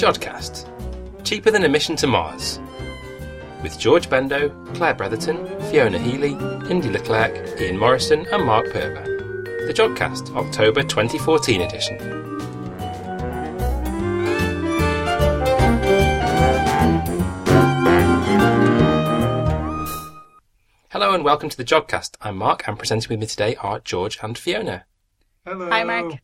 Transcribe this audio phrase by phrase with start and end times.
[0.00, 0.64] Jodcast
[1.24, 2.58] Cheaper Than a Mission to Mars.
[3.62, 6.32] With George Bendo, Claire Bretherton, Fiona Healy,
[6.70, 9.04] Indy Leclerc, Ian Morison, and Mark Perver.
[9.66, 11.98] The Jodcast, October 2014 edition.
[20.88, 22.16] Hello and welcome to the Jodcast.
[22.22, 24.86] I'm Mark, and presenting with me today are George and Fiona.
[25.44, 25.68] Hello.
[25.68, 26.20] Hi, Mark.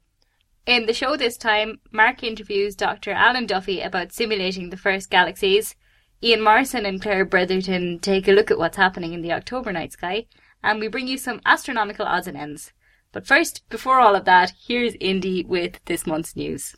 [0.67, 3.13] In the show this time, Mark interviews Dr.
[3.13, 5.77] Alan Duffy about simulating the first galaxies.
[6.21, 9.93] Ian Morison and Claire Bretherton take a look at what's happening in the October night
[9.93, 10.27] sky,
[10.65, 12.73] and we bring you some astronomical odds and ends.
[13.13, 16.75] But first, before all of that, here's Indy with this month's news.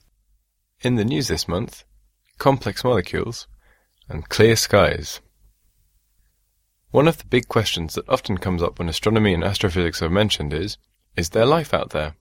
[0.82, 1.84] In the news this month,
[2.36, 3.48] complex molecules
[4.06, 5.22] and clear skies.
[6.90, 10.52] One of the big questions that often comes up when astronomy and astrophysics are mentioned
[10.52, 10.76] is,
[11.16, 12.16] is there life out there?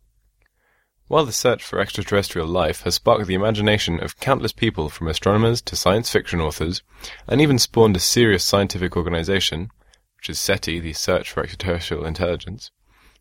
[1.07, 5.61] While the search for extraterrestrial life has sparked the imagination of countless people from astronomers
[5.61, 6.81] to science fiction authors,
[7.27, 9.69] and even spawned a serious scientific organization,
[10.17, 12.71] which is SETI, the Search for Extraterrestrial Intelligence,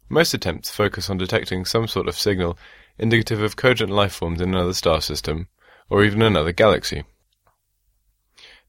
[0.09, 2.59] most attempts focus on detecting some sort of signal
[2.99, 5.47] indicative of cogent life forms in another star system,
[5.89, 7.05] or even another galaxy.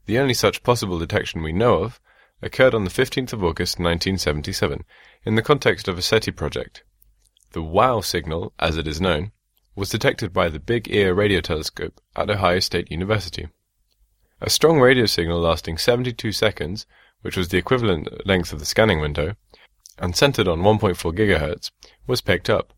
[0.05, 1.99] The only such possible detection we know of
[2.43, 4.83] occurred on the 15th of August 1977
[5.25, 6.83] in the context of a SETI project,
[7.51, 9.31] the WOW signal, as it is known,
[9.75, 13.47] was detected by the Big Ear radio telescope at Ohio State University.
[14.41, 16.85] A strong radio signal lasting 72 seconds,
[17.21, 19.35] which was the equivalent length of the scanning window,
[19.97, 21.71] and centered on 1.4 GHz,
[22.05, 22.73] was picked up,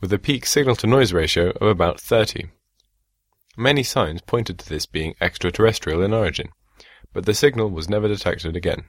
[0.00, 2.50] with a peak signal to noise ratio of about 30.
[3.56, 6.48] Many signs pointed to this being extraterrestrial in origin,
[7.12, 8.84] but the signal was never detected again.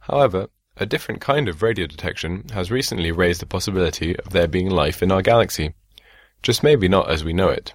[0.00, 4.68] However, a different kind of radio detection has recently raised the possibility of there being
[4.68, 5.74] life in our galaxy,
[6.42, 7.72] just maybe not as we know it.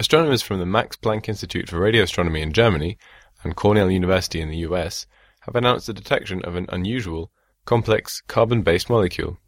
[0.00, 2.98] Astronomers from the Max Planck Institute for Radio Astronomy in Germany
[3.44, 5.06] and Cornell University in the US
[5.42, 7.30] have announced the detection of an unusual,
[7.64, 9.38] complex carbon-based molecule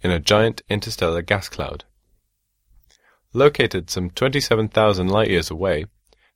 [0.00, 1.84] in a giant interstellar gas cloud.
[3.32, 5.86] Located some 27,000 light-years away,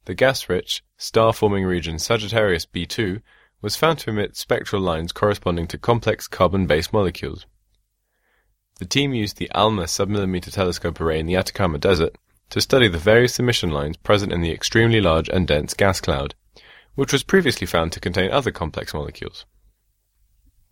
[0.04, 3.22] the gas-rich, star-forming region Sagittarius B2
[3.62, 7.46] was found to emit spectral lines corresponding to complex carbon-based molecules.
[8.78, 12.16] The team used the ALMA submillimeter telescope array in the Atacama Desert
[12.50, 16.34] to study the various emission lines present in the extremely large and dense gas cloud,
[16.96, 19.46] which was previously found to contain other complex molecules.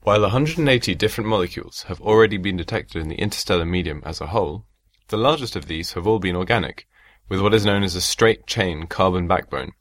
[0.02, 4.66] While 180 different molecules have already been detected in the interstellar medium as a whole,
[5.08, 6.86] the largest of these have all been organic,
[7.28, 9.72] with what is known as a straight chain carbon backbone,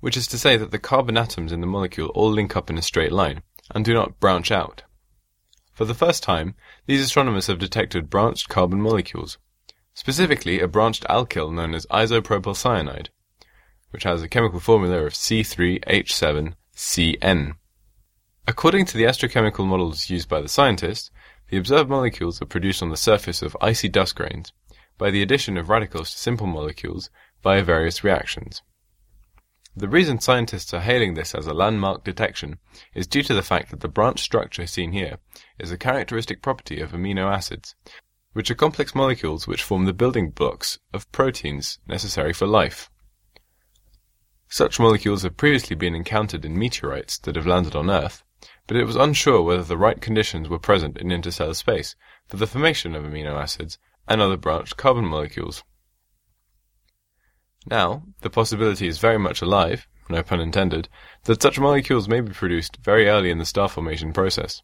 [0.00, 2.78] which is to say that the carbon atoms in the molecule all link up in
[2.78, 3.42] a straight line
[3.74, 4.82] and do not branch out.
[5.72, 6.54] For the first time,
[6.86, 9.38] these astronomers have detected branched carbon molecules,
[9.94, 13.10] specifically a branched alkyl known as isopropyl cyanide,
[13.90, 17.54] which has a chemical formula of C3H7CN.
[18.46, 21.10] According to the astrochemical models used by the scientists,
[21.48, 24.52] the observed molecules are produced on the surface of icy dust grains
[24.96, 27.10] by the addition of radicals to simple molecules
[27.42, 28.62] via various reactions.
[29.78, 32.58] The reason scientists are hailing this as a landmark detection
[32.94, 35.18] is due to the fact that the branch structure seen here
[35.56, 37.76] is a characteristic property of amino acids,
[38.32, 42.90] which are complex molecules which form the building blocks of proteins necessary for life.
[44.48, 48.24] Such molecules have previously been encountered in meteorites that have landed on Earth,
[48.66, 51.94] but it was unsure whether the right conditions were present in interstellar space
[52.26, 53.78] for the formation of amino acids
[54.08, 55.62] and other branched carbon molecules.
[57.70, 60.88] Now, the possibility is very much alive, no pun intended,
[61.24, 64.62] that such molecules may be produced very early in the star formation process.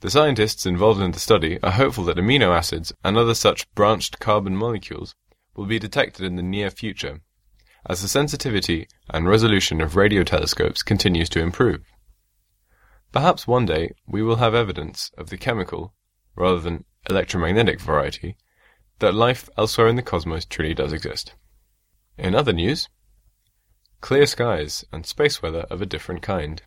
[0.00, 4.20] The scientists involved in the study are hopeful that amino acids and other such branched
[4.20, 5.14] carbon molecules
[5.54, 7.20] will be detected in the near future,
[7.86, 11.82] as the sensitivity and resolution of radio telescopes continues to improve.
[13.12, 15.92] Perhaps one day we will have evidence of the chemical,
[16.36, 18.38] rather than electromagnetic variety,
[19.00, 21.34] that life elsewhere in the cosmos truly does exist.
[22.18, 22.88] In other news,
[24.00, 26.62] clear skies and space weather of a different kind.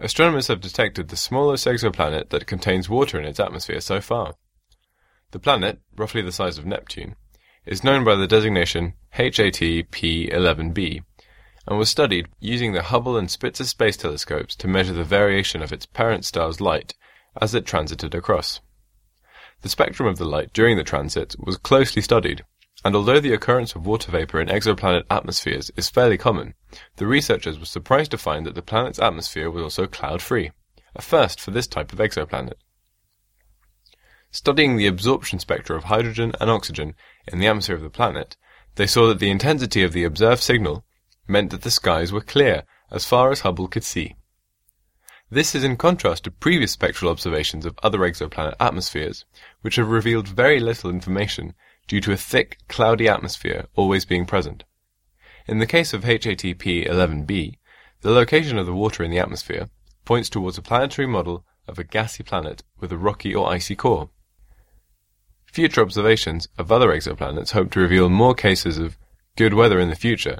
[0.00, 4.34] Astronomers have detected the smallest exoplanet that contains water in its atmosphere so far.
[5.30, 7.16] The planet, roughly the size of Neptune,
[7.66, 11.02] is known by the designation HAT P11b
[11.66, 15.72] and was studied using the Hubble and Spitzer space telescopes to measure the variation of
[15.72, 16.94] its parent star's light
[17.40, 18.60] as it transited across.
[19.60, 22.44] The spectrum of the light during the transit was closely studied
[22.84, 26.54] and although the occurrence of water vapor in exoplanet atmospheres is fairly common,
[26.96, 30.50] the researchers were surprised to find that the planet's atmosphere was also cloud-free,
[30.94, 32.54] a first for this type of exoplanet.
[34.30, 36.94] Studying the absorption spectra of hydrogen and oxygen
[37.26, 38.36] in the atmosphere of the planet,
[38.76, 40.84] they saw that the intensity of the observed signal
[41.26, 44.14] meant that the skies were clear as far as Hubble could see.
[45.30, 49.24] This is in contrast to previous spectral observations of other exoplanet atmospheres,
[49.60, 51.54] which have revealed very little information
[51.88, 54.62] due to a thick, cloudy atmosphere always being present.
[55.48, 57.54] In the case of HATP 11b,
[58.02, 59.68] the location of the water in the atmosphere
[60.04, 64.10] points towards a planetary model of a gassy planet with a rocky or icy core.
[65.46, 68.98] Future observations of other exoplanets hope to reveal more cases of
[69.36, 70.38] good weather in the future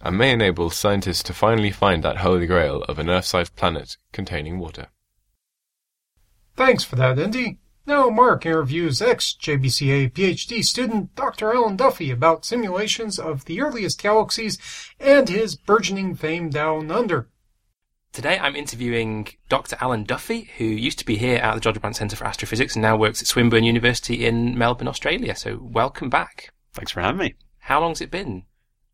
[0.00, 4.58] and may enable scientists to finally find that holy grail of an Earth-sized planet containing
[4.58, 4.86] water.
[6.56, 7.58] Thanks for that, Indy.
[7.90, 11.52] Now Mark interviews ex-JBCA PhD student Dr.
[11.52, 14.58] Alan Duffy about simulations of the earliest galaxies
[15.00, 17.28] and his burgeoning fame down under.
[18.12, 19.76] Today I'm interviewing Dr.
[19.80, 22.82] Alan Duffy, who used to be here at the Jodrell Bank Centre for Astrophysics and
[22.82, 25.34] now works at Swinburne University in Melbourne, Australia.
[25.34, 26.52] So welcome back.
[26.72, 27.34] Thanks for having me.
[27.58, 28.44] How long's it been?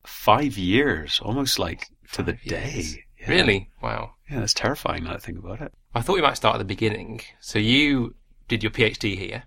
[0.06, 2.94] Five years, almost like to the years.
[2.94, 3.04] day.
[3.20, 3.28] Yeah.
[3.28, 3.68] Really?
[3.82, 4.12] Wow.
[4.30, 5.74] Yeah, that's terrifying now that I think about it.
[5.94, 7.20] I thought we might start at the beginning.
[7.40, 8.14] So you
[8.48, 9.44] did your PhD here.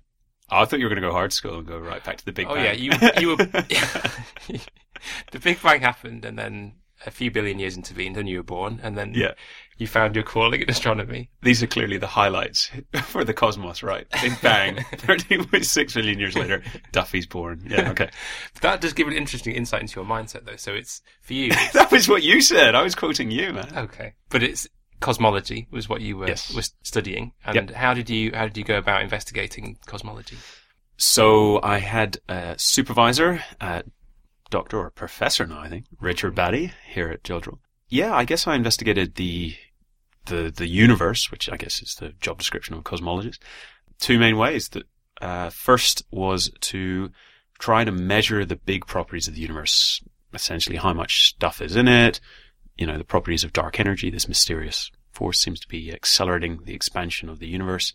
[0.51, 2.25] Oh, I thought you were going to go hard school and go right back to
[2.25, 2.66] the Big oh Bang.
[2.66, 2.92] yeah, you
[3.22, 3.36] you were.
[5.31, 6.74] the Big Bang happened, and then
[7.06, 9.31] a few billion years intervened, and you were born, and then Yeah.
[9.78, 11.30] you found your calling in astronomy.
[11.42, 12.69] These are clearly the highlights
[13.04, 14.06] for the cosmos, right?
[14.22, 16.62] Big Bang, 13.6 million years later,
[16.92, 17.63] Duffy's born.
[17.69, 18.10] Yeah, okay.
[18.56, 20.57] But that does give an interesting insight into your mindset, though.
[20.57, 21.46] So it's for you.
[21.51, 22.75] it's- that was what you said.
[22.75, 23.72] I was quoting you, man.
[23.78, 24.68] okay, but it's
[25.00, 26.54] cosmology was what you were Yes.
[26.54, 30.38] was studying, and how did you how did you go about investigating cosmology?
[30.98, 33.84] So I had a supervisor, uh,
[34.50, 37.60] doctor or professor now, I think, Richard Battye here at Jodrell.
[37.88, 39.56] Yeah, I guess I investigated the
[40.25, 43.40] the the universe, which I guess is the job description of a cosmologist.
[44.00, 44.69] Two main ways.
[44.69, 44.84] That
[45.22, 47.12] uh, first was to
[47.60, 50.01] try to measure the big properties of the universe,
[50.34, 52.19] essentially how much stuff is in it,
[52.79, 54.09] you know, the properties of dark energy.
[54.09, 57.93] This mysterious force seems to be accelerating the expansion of the universe,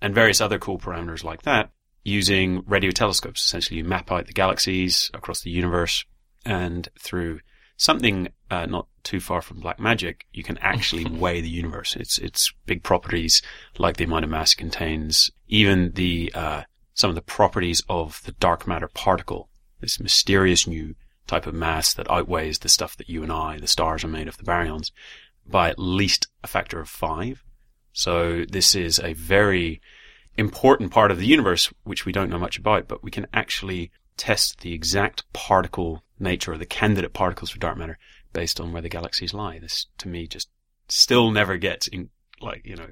[0.00, 1.70] and various other cool parameters like that
[2.04, 3.44] using radio telescopes.
[3.44, 6.06] Essentially, you map out the galaxies across the universe,
[6.46, 7.40] and through
[7.76, 11.94] something uh, not too far from black magic, you can actually weigh the universe.
[11.94, 13.42] Its its big properties,
[13.78, 16.62] like the amount of mass it contains, even the uh,
[16.94, 19.50] some of the properties of the dark matter particle.
[19.80, 20.94] This mysterious new
[21.26, 24.28] type of mass that outweighs the stuff that you and I, the stars, are made
[24.28, 24.90] of, the baryons,
[25.46, 27.42] by at least a factor of five.
[27.92, 29.80] So this is a very
[30.36, 33.90] important part of the universe which we don't know much about, but we can actually
[34.16, 37.98] test the exact particle nature or the candidate particles for dark matter
[38.32, 39.58] based on where the galaxies lie.
[39.58, 40.48] This to me just
[40.88, 42.10] still never gets in
[42.40, 42.88] like, you know,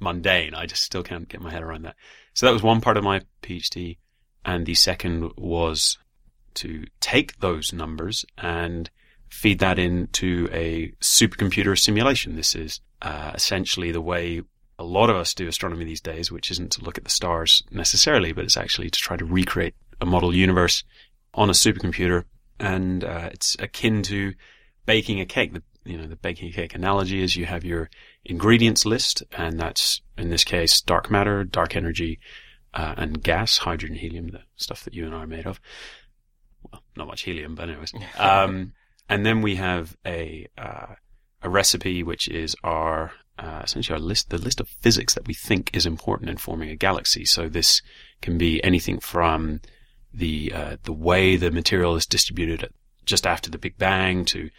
[0.00, 0.54] mundane.
[0.54, 1.96] I just still can't get my head around that.
[2.34, 3.98] So that was one part of my PhD.
[4.44, 5.98] And the second was
[6.56, 8.90] to take those numbers and
[9.28, 12.36] feed that into a supercomputer simulation.
[12.36, 14.42] This is uh, essentially the way
[14.78, 17.62] a lot of us do astronomy these days, which isn't to look at the stars
[17.70, 20.84] necessarily, but it's actually to try to recreate a model universe
[21.34, 22.24] on a supercomputer.
[22.58, 24.34] And uh, it's akin to
[24.84, 25.54] baking a cake.
[25.54, 27.90] The, you know, the baking cake analogy is you have your
[28.24, 32.18] ingredients list, and that's in this case dark matter, dark energy,
[32.74, 35.60] uh, and gas, hydrogen, helium, the stuff that you and I are made of.
[36.70, 37.92] Well, not much helium, but anyways.
[38.18, 38.72] Um,
[39.08, 40.94] and then we have a uh,
[41.42, 45.34] a recipe which is our uh, essentially our list, the list of physics that we
[45.34, 47.24] think is important in forming a galaxy.
[47.24, 47.82] So this
[48.22, 49.60] can be anything from
[50.12, 52.72] the uh, the way the material is distributed at,
[53.04, 54.50] just after the Big Bang to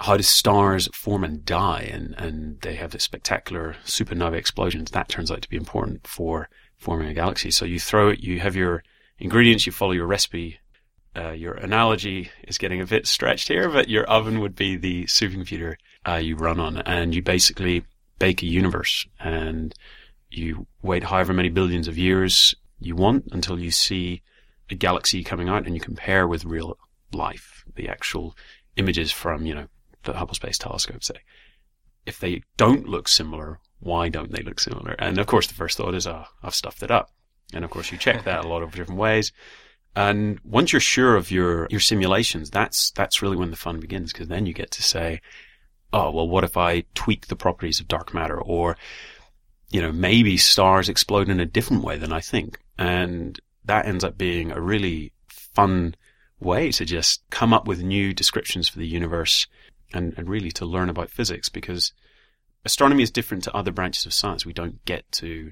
[0.00, 4.90] how do stars form and die, and and they have this spectacular supernova explosions.
[4.90, 7.50] That turns out to be important for forming a galaxy.
[7.50, 8.82] So you throw it, you have your
[9.18, 10.58] ingredients, you follow your recipe.
[11.18, 15.04] Uh, your analogy is getting a bit stretched here, but your oven would be the
[15.04, 15.74] supercomputer
[16.06, 17.82] uh, you run on, and you basically
[18.18, 19.74] bake a universe, and
[20.30, 24.22] you wait however many billions of years you want until you see
[24.70, 26.78] a galaxy coming out, and you compare with real
[27.12, 28.36] life, the actual
[28.76, 29.66] images from you know
[30.04, 31.02] the Hubble Space Telescope.
[31.02, 31.16] Say,
[32.06, 34.94] if they don't look similar, why don't they look similar?
[34.98, 37.10] And of course, the first thought is, oh, I've stuffed it up.
[37.52, 39.32] And of course, you check that a lot of different ways.
[39.98, 44.12] And once you're sure of your, your simulations, that's, that's really when the fun begins,
[44.12, 45.20] because then you get to say,
[45.92, 48.40] oh, well, what if I tweak the properties of dark matter?
[48.40, 48.76] Or,
[49.70, 52.60] you know, maybe stars explode in a different way than I think.
[52.78, 55.96] And that ends up being a really fun
[56.38, 59.48] way to just come up with new descriptions for the universe
[59.92, 61.92] and, and really to learn about physics because
[62.64, 64.46] astronomy is different to other branches of science.
[64.46, 65.50] We don't get to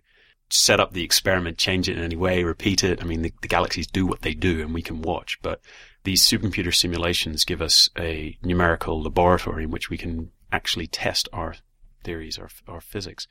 [0.48, 3.02] set up the experiment, change it in any way, repeat it.
[3.02, 5.60] I mean, the, the galaxies do what they do and we can watch, but
[6.04, 11.56] these supercomputer simulations give us a numerical laboratory in which we can actually test our
[12.04, 13.26] theories, our, our physics.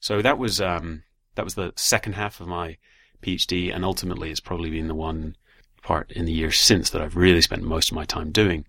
[0.00, 1.02] So that was, um,
[1.34, 2.78] that was the second half of my
[3.22, 5.36] PhD, and ultimately it's probably been the one
[5.82, 8.66] part in the years since that I've really spent most of my time doing.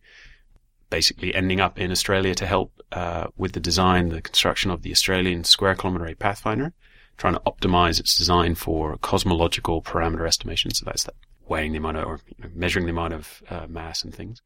[0.90, 4.92] Basically, ending up in Australia to help uh, with the design, the construction of the
[4.92, 6.74] Australian Square Kilometre Pathfinder,
[7.18, 10.72] trying to optimize its design for cosmological parameter estimation.
[10.72, 11.16] So that's that
[11.48, 14.42] weighing the amount of, or you know, measuring the amount of uh, mass and things.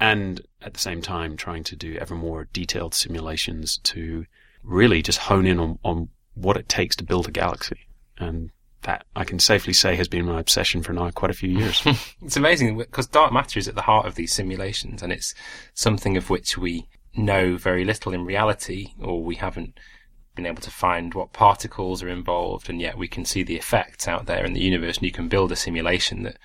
[0.00, 4.26] And at the same time, trying to do ever more detailed simulations to
[4.62, 7.88] really just hone in on, on what it takes to build a galaxy.
[8.16, 8.50] And
[8.82, 11.82] that I can safely say has been my obsession for now quite a few years.
[12.22, 15.34] it's amazing because dark matter is at the heart of these simulations and it's
[15.74, 19.78] something of which we know very little in reality or we haven't
[20.38, 24.06] been able to find what particles are involved and yet we can see the effects
[24.06, 26.38] out there in the universe and you can build a simulation that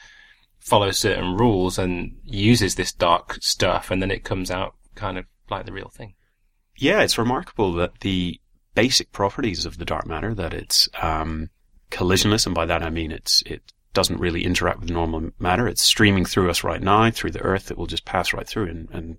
[0.58, 5.26] follows certain rules and uses this dark stuff and then it comes out kind of
[5.48, 6.16] like the real thing.
[6.76, 8.42] Yeah, it's remarkable that the
[8.74, 11.50] basic properties of the dark matter, that it's um,
[11.92, 13.62] collisionless, and by that I mean it's it
[13.94, 15.68] doesn't really interact with normal matter.
[15.68, 17.70] It's streaming through us right now, through the Earth.
[17.70, 19.18] It will just pass right through, and, and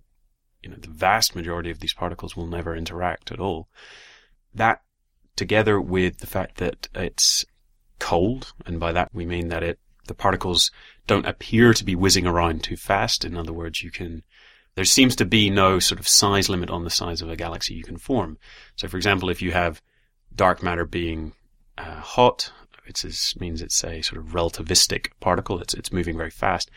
[0.62, 3.68] you know the vast majority of these particles will never interact at all.
[4.54, 4.82] That,
[5.36, 7.44] together with the fact that it's
[7.98, 10.70] cold, and by that we mean that it the particles
[11.06, 13.24] don't appear to be whizzing around too fast.
[13.24, 14.22] In other words, you can
[14.74, 17.74] there seems to be no sort of size limit on the size of a galaxy
[17.74, 18.38] you can form.
[18.76, 19.80] So, for example, if you have
[20.34, 21.32] dark matter being
[21.78, 22.52] uh, hot
[22.86, 25.60] it means it's a sort of relativistic particle.
[25.60, 26.70] It's, it's moving very fast.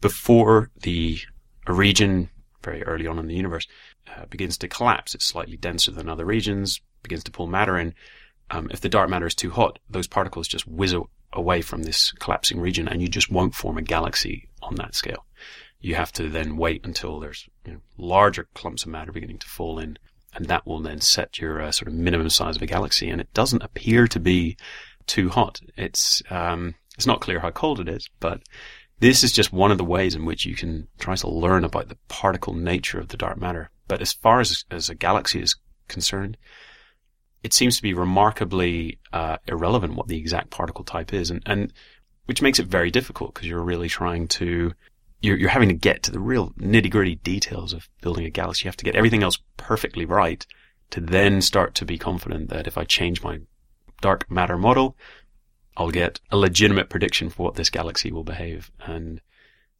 [0.00, 1.18] Before the
[1.66, 2.30] region,
[2.62, 3.66] very early on in the universe,
[4.14, 7.94] uh, begins to collapse, it's slightly denser than other regions, begins to pull matter in.
[8.50, 10.94] Um, if the dark matter is too hot, those particles just whiz
[11.32, 15.24] away from this collapsing region and you just won't form a galaxy on that scale.
[15.80, 19.46] You have to then wait until there's you know, larger clumps of matter beginning to
[19.46, 19.98] fall in
[20.34, 23.08] and that will then set your uh, sort of minimum size of a galaxy.
[23.08, 24.56] And it doesn't appear to be
[25.06, 25.60] too hot.
[25.76, 28.42] It's um, it's not clear how cold it is, but
[29.00, 31.88] this is just one of the ways in which you can try to learn about
[31.88, 33.70] the particle nature of the dark matter.
[33.86, 35.56] But as far as as a galaxy is
[35.88, 36.36] concerned,
[37.44, 41.72] it seems to be remarkably uh, irrelevant what the exact particle type is, and, and
[42.24, 44.72] which makes it very difficult because you're really trying to
[45.20, 48.64] you're, you're having to get to the real nitty gritty details of building a galaxy.
[48.64, 50.44] You have to get everything else perfectly right
[50.90, 53.40] to then start to be confident that if I change my
[54.00, 54.96] dark matter model,
[55.76, 58.70] I'll get a legitimate prediction for what this galaxy will behave.
[58.80, 59.20] And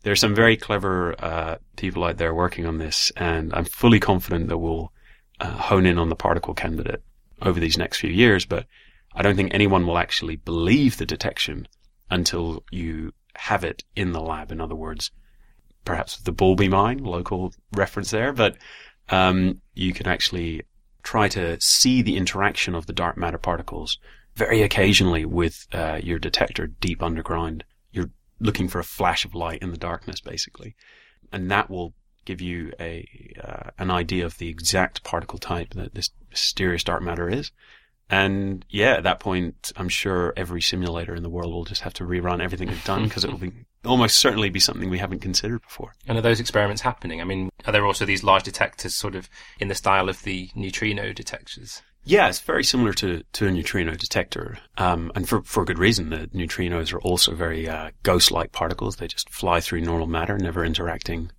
[0.02, 4.00] there are some very clever uh, people out there working on this, and I'm fully
[4.00, 4.92] confident that we'll
[5.40, 7.02] uh, hone in on the particle candidate
[7.42, 8.44] over these next few years.
[8.44, 8.66] But
[9.14, 11.68] I don't think anyone will actually believe the detection
[12.10, 14.52] until you have it in the lab.
[14.52, 15.10] In other words,
[15.84, 18.56] perhaps the Boulby mine, local reference there, but
[19.10, 20.62] um, you can actually
[21.02, 23.98] try to see the interaction of the dark matter particles
[24.34, 27.64] very occasionally with uh, your detector deep underground.
[27.92, 28.10] You're
[28.40, 30.74] looking for a flash of light in the darkness, basically,
[31.30, 31.94] and that will
[32.24, 33.06] give you a
[33.42, 37.50] uh, an idea of the exact particle type that this mysterious dark matter is.
[38.10, 41.94] And yeah, at that point, I'm sure every simulator in the world will just have
[41.94, 43.52] to rerun everything they've done because it will be
[43.84, 45.94] almost certainly be something we haven't considered before.
[46.06, 47.20] And are those experiments happening?
[47.20, 49.28] I mean, are there also these large detectors sort of
[49.58, 51.82] in the style of the neutrino detectors?
[52.06, 54.58] Yeah, it's very similar to, to a neutrino detector.
[54.76, 56.10] Um, and for, for good reason.
[56.10, 58.96] The neutrinos are also very uh, ghost-like particles.
[58.96, 61.30] They just fly through normal matter, never interacting,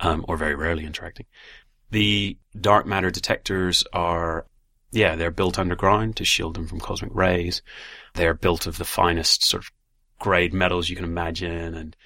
[0.00, 1.26] um, or very rarely interacting.
[1.90, 4.46] The dark matter detectors are
[4.90, 7.62] yeah, they're built underground to shield them from cosmic rays.
[8.14, 9.70] They're built of the finest sort of
[10.18, 11.74] grade metals you can imagine.
[11.74, 11.96] And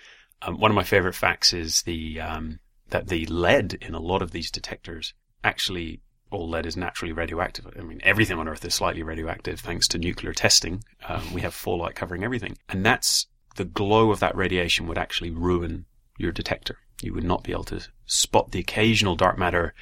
[0.42, 2.58] um, one of my favorite facts is the um,
[2.90, 7.66] that the lead in a lot of these detectors actually all lead is naturally radioactive.
[7.78, 10.82] I mean, everything on Earth is slightly radioactive thanks to nuclear testing.
[11.06, 15.30] Um, we have fallout covering everything, and that's the glow of that radiation would actually
[15.30, 15.84] ruin
[16.18, 16.78] your detector.
[17.02, 19.74] You would not be able to spot the occasional dark matter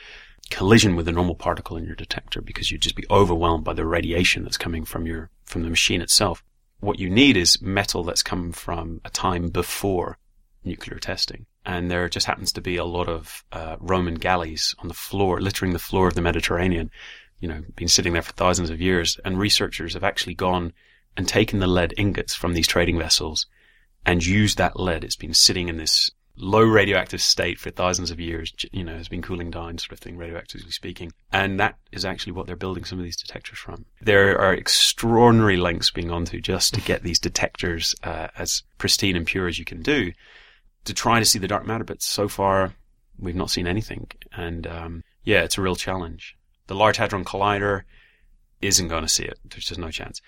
[0.51, 3.87] collision with a normal particle in your detector because you'd just be overwhelmed by the
[3.87, 6.43] radiation that's coming from your from the machine itself.
[6.81, 10.19] What you need is metal that's come from a time before
[10.65, 11.47] nuclear testing.
[11.65, 15.41] And there just happens to be a lot of uh, Roman galleys on the floor,
[15.41, 16.91] littering the floor of the Mediterranean,
[17.39, 19.19] you know, been sitting there for thousands of years.
[19.25, 20.73] And researchers have actually gone
[21.17, 23.47] and taken the lead ingots from these trading vessels
[24.07, 25.05] and used that lead.
[25.05, 26.11] It's been sitting in this
[26.41, 29.99] low radioactive state for thousands of years, you know, has been cooling down, sort of
[29.99, 31.13] thing, radioactively speaking.
[31.33, 33.85] And that is actually what they're building some of these detectors from.
[34.01, 39.17] There are extraordinary lengths being gone to just to get these detectors uh, as pristine
[39.17, 40.13] and pure as you can do
[40.85, 41.85] to try to see the dark matter.
[41.85, 42.75] But so far,
[43.19, 44.09] we've not seen anything.
[44.33, 46.37] And um, yeah, it's a real challenge.
[46.67, 47.83] The Large Hadron Collider
[48.63, 49.39] isn't going to see it.
[49.45, 50.21] There's just no chance.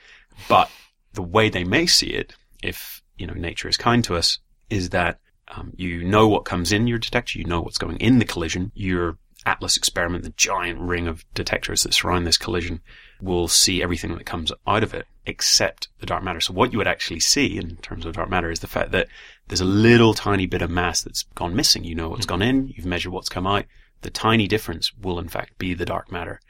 [0.49, 0.71] But
[1.15, 4.39] the way they may see it, if you know nature is kind to us,
[4.71, 5.19] is that
[5.55, 8.73] um, you know what comes in your detector, you know what's going in the collision.
[8.75, 12.81] Your Atlas experiment, the giant ring of detectors that surround this collision,
[13.21, 16.41] will see everything that comes out of it except the dark matter.
[16.41, 19.09] So what you would actually see in terms of dark matter is the fact that
[19.49, 21.85] there's a little tiny bit of mass that's gone missing.
[21.85, 23.65] You know what's gone in, you've measured what's come out.
[24.03, 26.41] The tiny difference will in fact be the dark matter.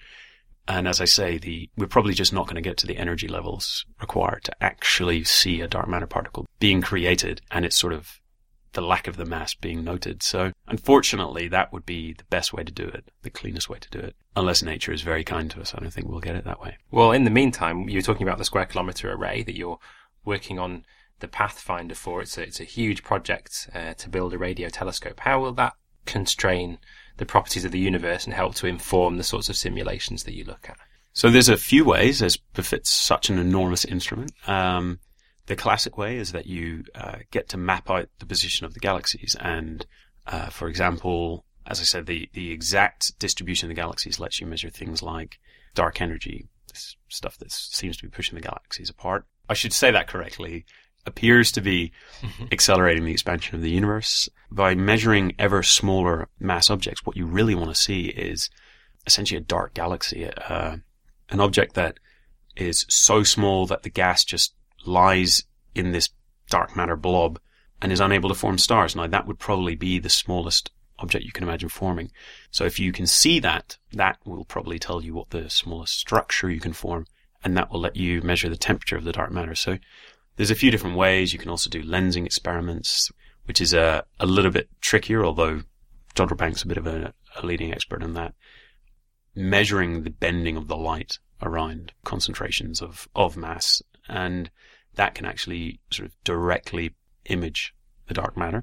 [0.69, 3.27] And as I say, the, we're probably just not going to get to the energy
[3.27, 8.21] levels required to actually see a dark matter particle being created and it's sort of
[8.73, 10.23] the lack of the mass being noted.
[10.23, 13.91] So unfortunately, that would be the best way to do it, the cleanest way to
[13.91, 14.17] do it.
[14.35, 16.79] Unless nature is very kind to us, I don't think we'll get it that way.
[16.91, 19.79] Well, in the meantime, you were talking about the square kilometre array that you're
[20.25, 20.85] working on
[21.21, 22.23] the Pathfinder for.
[22.23, 25.21] It's a, it's a huge project uh, to build a radio telescope.
[25.21, 25.75] How will that
[26.07, 26.79] constrain
[27.19, 30.45] the properties of the universe and help to inform the sorts of simulations that you
[30.45, 30.79] look at?
[31.13, 34.33] So there's a few ways, as befits such an enormous instrument.
[34.47, 34.99] Um,
[35.53, 38.81] the classic way is that you uh, get to map out the position of the
[38.81, 39.85] galaxies, and
[40.27, 44.47] uh, for example, as I said, the the exact distribution of the galaxies lets you
[44.47, 45.39] measure things like
[45.75, 49.27] dark energy, this stuff that seems to be pushing the galaxies apart.
[49.47, 50.65] I should say that correctly.
[51.05, 51.93] Appears to be
[52.53, 57.05] accelerating the expansion of the universe by measuring ever smaller mass objects.
[57.05, 58.49] What you really want to see is
[59.05, 60.77] essentially a dark galaxy, uh,
[61.29, 61.99] an object that
[62.57, 66.11] is so small that the gas just lies in this
[66.49, 67.39] dark matter blob
[67.81, 68.95] and is unable to form stars.
[68.95, 72.11] Now that would probably be the smallest object you can imagine forming.
[72.51, 76.51] So if you can see that, that will probably tell you what the smallest structure
[76.51, 77.07] you can form
[77.45, 79.55] and that will let you measure the temperature of the dark matter.
[79.55, 79.79] So
[80.37, 81.33] there's a few different ways.
[81.33, 83.11] You can also do lensing experiments,
[83.45, 85.63] which is a, a little bit trickier, although
[86.15, 88.35] Jodrell Bank's is a bit of a, a leading expert in that.
[89.35, 94.51] Measuring the bending of the light around concentrations of, of mass and
[94.95, 96.95] that can actually sort of directly
[97.27, 97.75] image
[98.09, 98.63] the dark matter.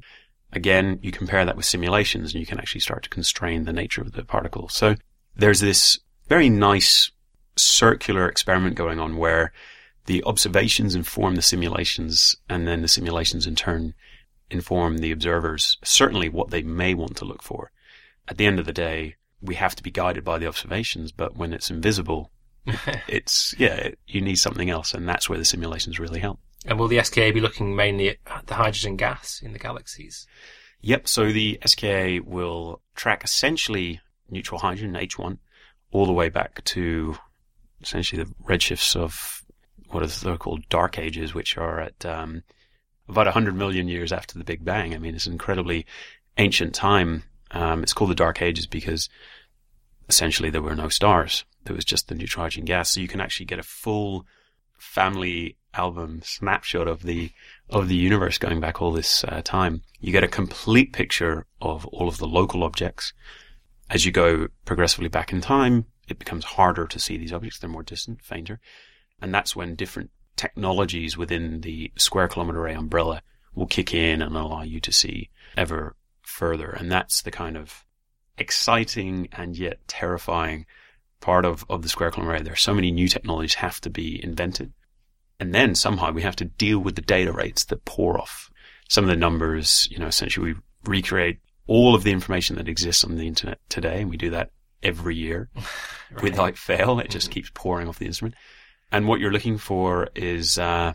[0.51, 4.01] Again, you compare that with simulations and you can actually start to constrain the nature
[4.01, 4.67] of the particle.
[4.69, 4.95] So
[5.35, 7.11] there's this very nice
[7.55, 9.51] circular experiment going on where
[10.05, 13.93] the observations inform the simulations and then the simulations in turn
[14.49, 17.71] inform the observers certainly what they may want to look for.
[18.27, 21.35] At the end of the day, we have to be guided by the observations, but
[21.35, 22.31] when it's invisible,
[23.07, 26.39] it's yeah, you need something else, and that's where the simulations really help.
[26.65, 30.27] And will the SKA be looking mainly at the hydrogen gas in the galaxies?
[30.81, 31.07] Yep.
[31.07, 35.37] So the SKA will track essentially neutral hydrogen H1
[35.91, 37.17] all the way back to
[37.81, 39.43] essentially the redshifts of
[39.89, 42.43] what is they're called dark ages, which are at um,
[43.07, 44.93] about 100 million years after the Big Bang.
[44.93, 45.85] I mean, it's an incredibly
[46.37, 47.23] ancient time.
[47.51, 49.09] Um, it's called the dark ages because
[50.07, 51.43] essentially there were no stars.
[51.65, 52.91] There was just the hydrogen gas.
[52.91, 54.25] So you can actually get a full
[54.77, 57.31] family album snapshot of the
[57.69, 59.83] of the universe going back all this uh, time.
[59.99, 63.13] You get a complete picture of all of the local objects.
[63.89, 67.59] As you go progressively back in time, it becomes harder to see these objects.
[67.59, 68.59] They're more distant, fainter,
[69.21, 73.21] and that's when different technologies within the square kilometer array umbrella
[73.53, 76.69] will kick in and allow you to see ever further.
[76.69, 77.83] And that's the kind of
[78.37, 80.65] exciting and yet terrifying
[81.21, 82.43] part of, of the square kilometer array.
[82.43, 84.73] There are so many new technologies have to be invented.
[85.39, 88.49] And then somehow we have to deal with the data rates that pour off
[88.89, 89.87] some of the numbers.
[89.91, 94.01] You know, essentially we recreate all of the information that exists on the internet today.
[94.01, 94.51] And we do that
[94.83, 95.49] every year
[96.11, 96.23] right.
[96.23, 96.99] without fail.
[96.99, 97.33] It just mm-hmm.
[97.33, 98.35] keeps pouring off the instrument.
[98.91, 100.93] And what you're looking for is, uh,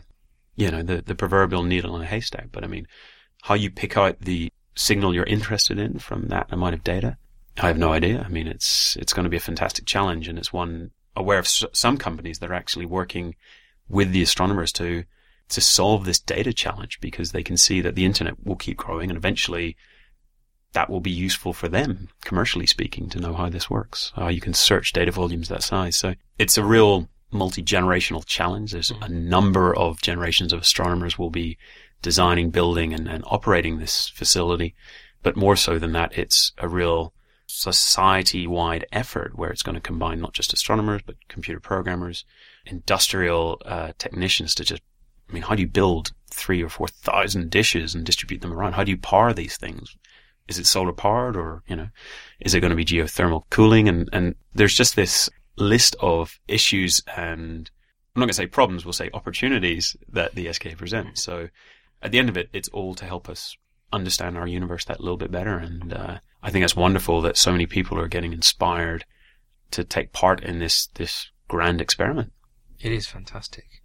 [0.55, 2.49] you know, the, the proverbial needle in a haystack.
[2.51, 2.87] But I mean,
[3.43, 7.17] how you pick out the signal you're interested in from that amount of data
[7.57, 8.23] I have no idea.
[8.25, 11.47] I mean, it's it's going to be a fantastic challenge, and it's one aware of
[11.47, 13.35] some companies that are actually working
[13.87, 15.05] with the astronomers to
[15.47, 19.09] to solve this data challenge because they can see that the internet will keep growing,
[19.09, 19.77] and eventually
[20.73, 24.41] that will be useful for them, commercially speaking, to know how this works, how you
[24.41, 25.95] can search data volumes that size.
[25.95, 28.71] So it's a real multi-generational challenge.
[28.71, 29.05] There's mm.
[29.05, 31.57] a number of generations of astronomers will be
[32.01, 34.75] designing, building, and, and operating this facility.
[35.23, 37.13] But more so than that, it's a real
[37.55, 42.25] society wide effort where it's going to combine not just astronomers, but computer programmers,
[42.65, 44.81] industrial uh, technicians to just,
[45.29, 48.73] I mean, how do you build three or four thousand dishes and distribute them around?
[48.73, 49.95] How do you power these things?
[50.47, 51.89] Is it solar powered or, you know,
[52.39, 53.87] is it going to be geothermal cooling?
[53.87, 57.71] And, and there's just this list of issues and
[58.15, 61.23] I'm not going to say problems, we'll say opportunities that the SKA presents.
[61.23, 61.49] So
[62.01, 63.57] at the end of it, it's all to help us
[63.91, 65.57] understand our universe that little bit better.
[65.57, 69.03] And uh, I think it's wonderful that so many people are getting inspired
[69.71, 72.31] to take part in this this grand experiment.
[72.79, 73.81] It is fantastic.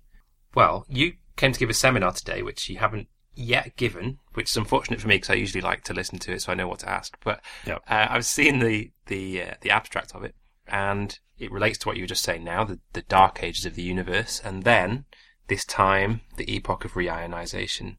[0.55, 4.59] Well, you came to give a seminar today, which you haven't yet given, which is
[4.59, 6.81] unfortunate for me because I usually like to listen to it so I know what
[6.81, 7.17] to ask.
[7.25, 7.83] But Yep.
[7.89, 10.35] uh, I was seeing the the uh, the abstract of it,
[10.69, 13.75] and it relates to what you were just saying now, the, the dark ages of
[13.75, 15.07] the universe, and then
[15.49, 17.97] this time, the epoch of reionization,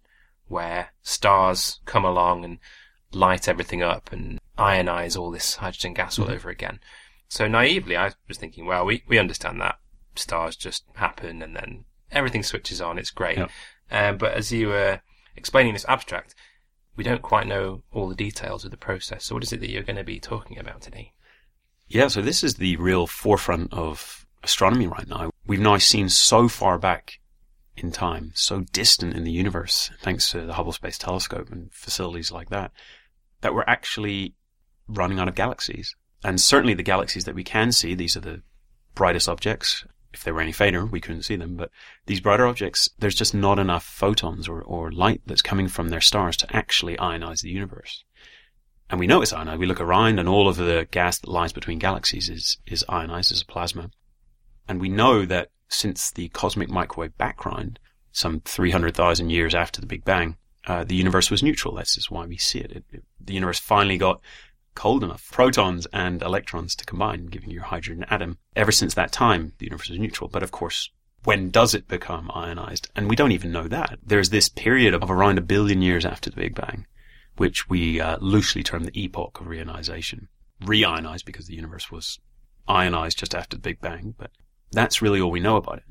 [0.47, 2.59] where stars come along and
[3.13, 6.79] light everything up and ionize all this hydrogen gas all over again.
[7.27, 9.79] So naively, I was thinking, well, we, we understand that
[10.15, 12.97] stars just happen and then everything switches on.
[12.97, 13.39] It's great.
[13.89, 15.01] Um, but as you were
[15.35, 16.35] explaining this abstract,
[16.95, 19.25] we don't quite know all the details of the process.
[19.25, 21.13] So what is it that you're going to be talking about today?
[21.87, 25.29] Yeah, so this is the real forefront of astronomy right now.
[25.45, 27.19] We've now seen so far back
[27.75, 32.31] in time, so distant in the universe, thanks to the Hubble Space Telescope and facilities
[32.31, 32.71] like that,
[33.41, 34.35] that we're actually
[34.87, 35.95] running out of galaxies.
[36.23, 38.41] And certainly the galaxies that we can see, these are the
[38.95, 39.85] brightest objects.
[40.13, 41.55] If they were any fainter, we couldn't see them.
[41.55, 41.71] But
[42.05, 46.01] these brighter objects, there's just not enough photons or, or light that's coming from their
[46.01, 48.03] stars to actually ionize the universe.
[48.89, 49.59] And we know it's ionized.
[49.59, 53.31] We look around and all of the gas that lies between galaxies is, is ionized
[53.31, 53.89] as a plasma.
[54.67, 57.79] And we know that since the cosmic microwave background,
[58.11, 60.35] some 300,000 years after the Big Bang,
[60.67, 61.75] uh, the universe was neutral.
[61.75, 62.71] That's just why we see it.
[62.71, 63.03] It, it.
[63.19, 64.21] The universe finally got
[64.75, 68.37] cold enough, protons and electrons to combine, giving you your hydrogen atom.
[68.55, 70.29] Ever since that time, the universe was neutral.
[70.29, 70.91] But of course,
[71.23, 72.89] when does it become ionized?
[72.95, 73.99] And we don't even know that.
[74.03, 76.85] There's this period of around a billion years after the Big Bang,
[77.37, 80.27] which we uh, loosely term the epoch of reionization.
[80.63, 82.19] Reionized because the universe was
[82.67, 84.31] ionized just after the Big Bang, but
[84.71, 85.83] that's really all we know about it.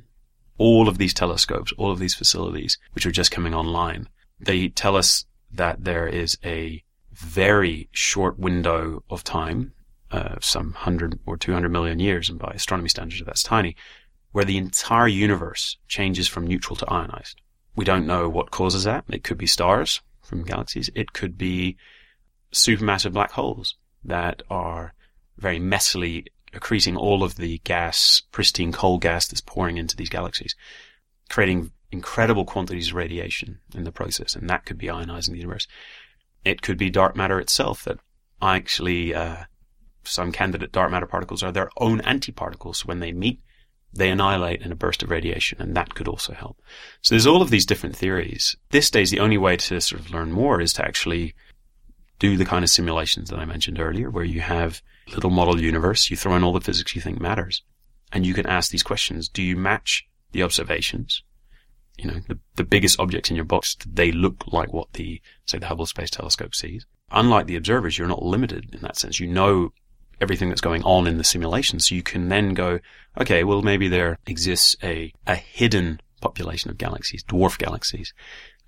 [0.59, 4.09] All of these telescopes, all of these facilities, which are just coming online,
[4.41, 9.73] they tell us that there is a very short window of time,
[10.11, 13.77] uh, some 100 or 200 million years, and by astronomy standards that's tiny,
[14.33, 17.41] where the entire universe changes from neutral to ionized.
[17.77, 19.05] We don't know what causes that.
[19.09, 20.91] It could be stars from galaxies.
[20.95, 21.77] It could be
[22.53, 24.95] supermassive black holes that are
[25.37, 30.55] very messily accreting all of the gas, pristine coal gas that's pouring into these galaxies,
[31.29, 35.67] creating incredible quantities of radiation in the process, and that could be ionizing the universe.
[36.45, 37.99] It could be dark matter itself that
[38.41, 39.45] actually, uh,
[40.05, 42.87] some candidate dark matter particles are their own antiparticles.
[42.87, 43.41] When they meet,
[43.93, 46.63] they annihilate in a burst of radiation, and that could also help.
[47.03, 48.57] So there's all of these different theories.
[48.71, 51.35] This stage, the only way to sort of learn more is to actually
[52.19, 55.61] do the kind of simulations that I mentioned earlier, where you have a little model
[55.61, 57.63] universe, you throw in all the physics you think matters,
[58.13, 59.29] and you can ask these questions.
[59.29, 61.23] Do you match the observations?
[62.01, 65.59] You know, the, the biggest objects in your box, they look like what the, say,
[65.59, 66.87] the Hubble Space Telescope sees?
[67.11, 69.21] Unlike the observers, you're not limited in that sense.
[69.21, 69.73] You know
[70.21, 72.79] everything that's going on in the simulation, so you can then go,
[73.21, 78.13] okay, well, maybe there exists a, a hidden population of galaxies, dwarf galaxies,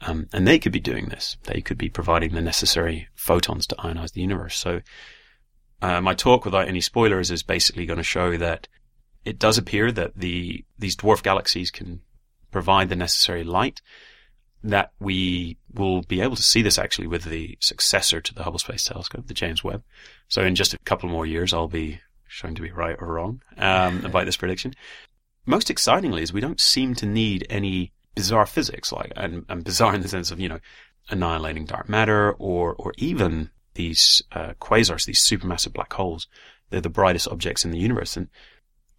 [0.03, 1.37] um, and they could be doing this.
[1.45, 4.57] They could be providing the necessary photons to ionize the universe.
[4.57, 4.81] So,
[5.81, 8.69] uh, my talk, without any spoilers, is basically going to show that
[9.25, 12.01] it does appear that the these dwarf galaxies can
[12.53, 13.83] provide the necessary light.
[14.65, 18.61] That we will be able to see this actually with the successor to the Hubble
[18.61, 19.83] Space Telescope, the James Webb.
[20.29, 23.43] So, in just a couple more years, I'll be shown to be right or wrong
[23.59, 24.75] um, about this prediction.
[25.47, 29.97] Most excitingly, is we don't seem to need any bizarre physics, like and, and bizarre
[29.97, 30.61] in the sense of you know
[31.11, 36.29] annihilating dark matter or or even these uh, quasars, these supermassive black holes.
[36.71, 38.29] They're the brightest objects in the universe, and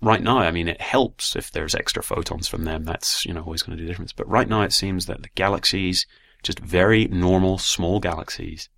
[0.04, 2.84] right now, I mean, it helps if there's extra photons from them.
[2.84, 4.14] That's you know always going to do a difference.
[4.14, 6.06] But right now, it seems that the galaxies,
[6.44, 8.70] just very normal small galaxies,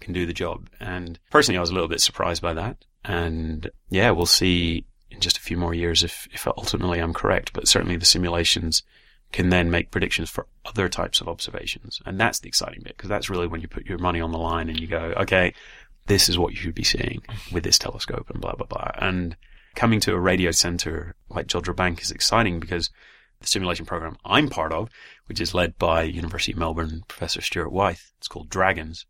[0.00, 0.68] can do the job.
[0.80, 2.84] And personally, I was a little bit surprised by that.
[3.04, 7.52] And yeah, we'll see in just a few more years if if ultimately I'm correct.
[7.52, 8.82] But certainly, the simulations
[9.32, 12.00] can then make predictions for other types of observations.
[12.04, 14.38] And that's the exciting bit, because that's really when you put your money on the
[14.38, 15.54] line and you go, okay,
[16.06, 18.90] this is what you should be seeing with this telescope and blah, blah, blah.
[18.98, 19.36] And
[19.74, 22.90] coming to a radio center like Jodrell Bank is exciting because
[23.40, 24.90] the simulation program I'm part of,
[25.26, 29.06] which is led by University of Melbourne Professor Stuart Wyithe, it's called Dragons.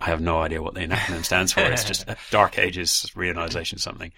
[0.00, 1.60] I have no idea what the acronym stands for.
[1.60, 4.12] It's just Dark Ages Reionization something.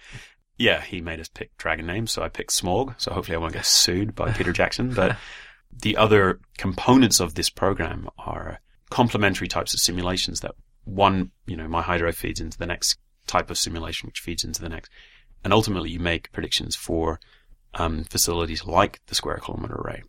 [0.57, 2.95] Yeah, he made us pick dragon names, so I picked Smaug.
[2.97, 4.93] So hopefully I won't get sued by Peter Jackson.
[4.93, 5.15] But
[5.81, 11.67] the other components of this program are complementary types of simulations that one, you know,
[11.67, 14.91] my hydro feeds into the next type of simulation, which feeds into the next.
[15.43, 17.19] And ultimately you make predictions for
[17.75, 20.03] um, facilities like the Square Kilometre Array,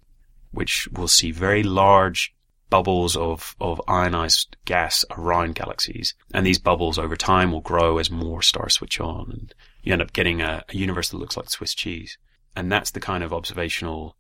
[0.51, 2.35] which will see very large
[2.69, 6.15] bubbles of, of ionized gas around galaxies.
[6.33, 10.03] And these bubbles over time will grow as more stars switch on and you end
[10.03, 12.17] up getting a, a universe that looks like Swiss cheese.
[12.55, 14.17] And that's the kind of observational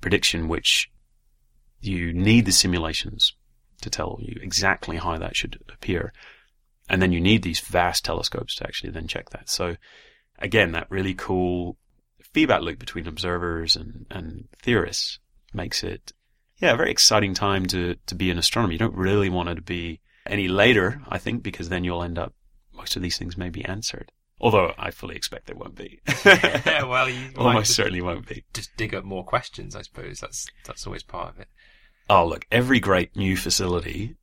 [0.00, 0.90] prediction which
[1.80, 3.34] you need the simulations
[3.80, 6.12] to tell you exactly how that should appear.
[6.88, 9.48] And then you need these vast telescopes to actually then check that.
[9.48, 9.76] So
[10.44, 11.76] again, that really cool
[12.32, 15.18] feedback loop between observers and, and theorists
[15.52, 16.12] makes it,
[16.58, 18.74] yeah, a very exciting time to, to be in astronomy.
[18.74, 22.18] You don't really want it to be any later, I think, because then you'll end
[22.18, 22.34] up,
[22.72, 24.12] most of these things may be answered.
[24.40, 26.00] Although I fully expect they won't be.
[26.24, 28.44] yeah, well, you almost certainly won't be.
[28.52, 30.18] Just dig up more questions, I suppose.
[30.18, 31.48] That's that's always part of it.
[32.10, 34.16] Oh, look, every great new facility,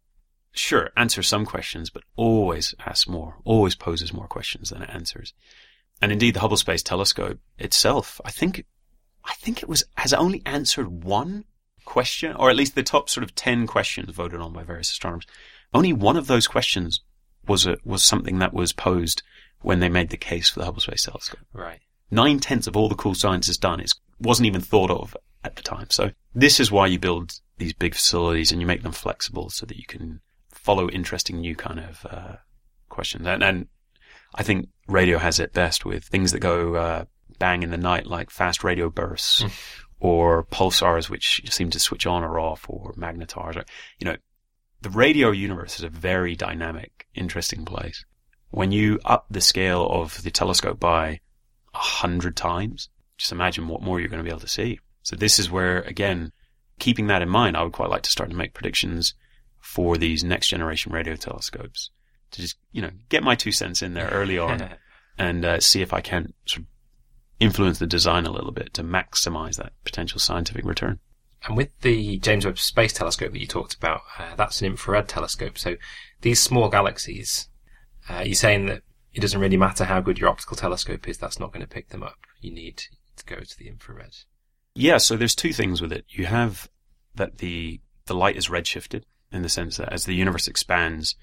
[0.52, 5.34] sure, answers some questions, but always asks more, always poses more questions than it answers.
[6.02, 8.66] And indeed, the Hubble Space Telescope itself, I think,
[9.24, 11.46] I think it was, has only answered one
[11.86, 15.28] question, or at least the top sort of 10 questions voted on by various astronomers.
[15.74, 17.02] Only one of those questions
[17.48, 19.24] was a, was something that was posed
[19.62, 21.46] when they made the case for the Hubble Space Telescope.
[21.54, 21.80] Right.
[22.10, 23.80] Nine tenths of all the cool science is done.
[23.80, 25.88] It wasn't even thought of at the time.
[25.90, 29.66] So this is why you build these big facilities and you make them flexible so
[29.66, 32.36] that you can follow interesting new kind of uh,
[32.90, 33.26] questions.
[33.28, 33.68] And, and,
[34.34, 37.06] I think radio has it best with things that go uh,
[37.40, 39.52] bang in the night, like fast radio bursts, mm.
[40.00, 43.58] or pulsars which seem to switch on or off, or magnetars.
[43.58, 43.66] Or,
[44.00, 44.16] you know,
[44.82, 48.06] the radio universe is a very dynamic, interesting place.
[48.50, 51.20] When you up the scale of the telescope by
[51.74, 54.80] a hundred times, just imagine what more you're going to be able to see.
[55.04, 56.32] So this is where, again,
[56.80, 59.14] keeping that in mind, I would quite like to start to make predictions
[59.60, 61.92] for these next generation radio telescopes
[62.32, 64.70] to just, you know, get my two cents in there early on
[65.18, 66.66] and uh, see if I can sort of
[67.40, 71.00] influence the design a little bit to maximize that potential scientific return.
[71.46, 75.08] And with the James Webb Space Telescope that you talked about, uh, that's an infrared
[75.08, 75.58] telescope.
[75.58, 75.76] So
[76.22, 77.50] these small galaxies,
[78.08, 81.40] uh, you're saying that it doesn't really matter how good your optical telescope is, that's
[81.40, 82.18] not going to pick them up.
[82.42, 82.84] You need
[83.18, 84.16] to go to the infrared.
[84.76, 86.06] Yeah, so there's two things with it.
[86.08, 86.70] You have
[87.16, 91.16] that the the light is redshifted in the sense that as the universe expands,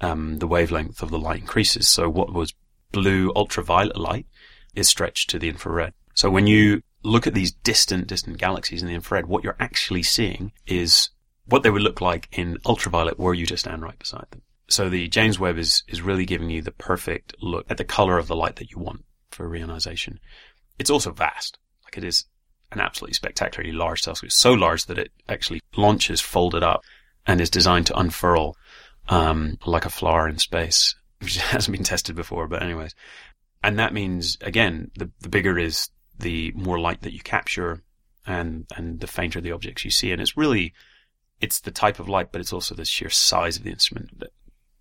[0.00, 1.88] um, the wavelength of the light increases.
[1.88, 2.54] So what was
[2.92, 4.26] blue ultraviolet light
[4.74, 5.92] is stretched to the infrared.
[6.14, 10.02] So when you look at these distant, distant galaxies in the infrared, what you're actually
[10.02, 11.10] seeing is
[11.46, 14.42] what they would look like in ultraviolet were you to stand right beside them.
[14.68, 18.16] So the James Webb is, is really giving you the perfect look at the color
[18.16, 20.18] of the light that you want for reionization.
[20.78, 21.58] It's also vast.
[21.84, 22.24] Like it is
[22.72, 26.82] an absolutely spectacularly large telescope, so large that it actually launches folded up
[27.26, 28.56] and is designed to unfurl
[29.08, 32.48] um, like a flower in space, which hasn't been tested before.
[32.48, 32.94] But anyways,
[33.62, 37.82] and that means again, the the bigger is the more light that you capture,
[38.26, 40.12] and and the fainter the objects you see.
[40.12, 40.74] And it's really
[41.40, 44.30] it's the type of light, but it's also the sheer size of the instrument that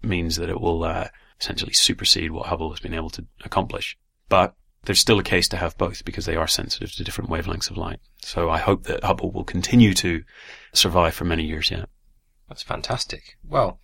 [0.02, 1.08] means that it will uh,
[1.40, 3.98] essentially supersede what Hubble has been able to accomplish.
[4.30, 4.56] But
[4.86, 7.78] there's still a case to have both because they are sensitive to different wavelengths of
[7.78, 8.00] light.
[8.22, 10.24] So I hope that Hubble will continue to
[10.74, 11.90] survive for many years yet.
[12.50, 13.38] That's fantastic.
[13.48, 13.80] Well,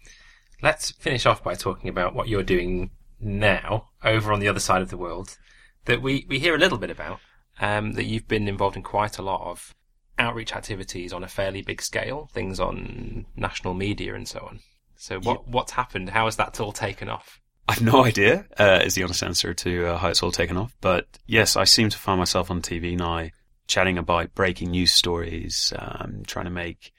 [0.62, 4.82] let's finish off by talking about what you're doing now over on the other side
[4.82, 5.38] of the world
[5.86, 7.20] that we, we hear a little bit about,
[7.60, 9.74] um, that you've been involved in quite a lot of
[10.18, 14.60] outreach activities on a fairly big scale, things on national media and so on.
[14.98, 15.52] So what, yeah.
[15.52, 16.10] what's happened?
[16.10, 17.40] How has that all taken off?
[17.68, 20.76] I've no idea, uh, is the honest answer to uh, how it's all taken off.
[20.82, 23.30] But yes, I seem to find myself on TV now
[23.68, 26.92] chatting about breaking news stories, um, trying to make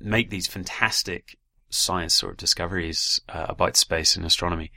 [0.00, 1.37] make these fantastic
[1.70, 4.70] science sort of discoveries uh, about space and astronomy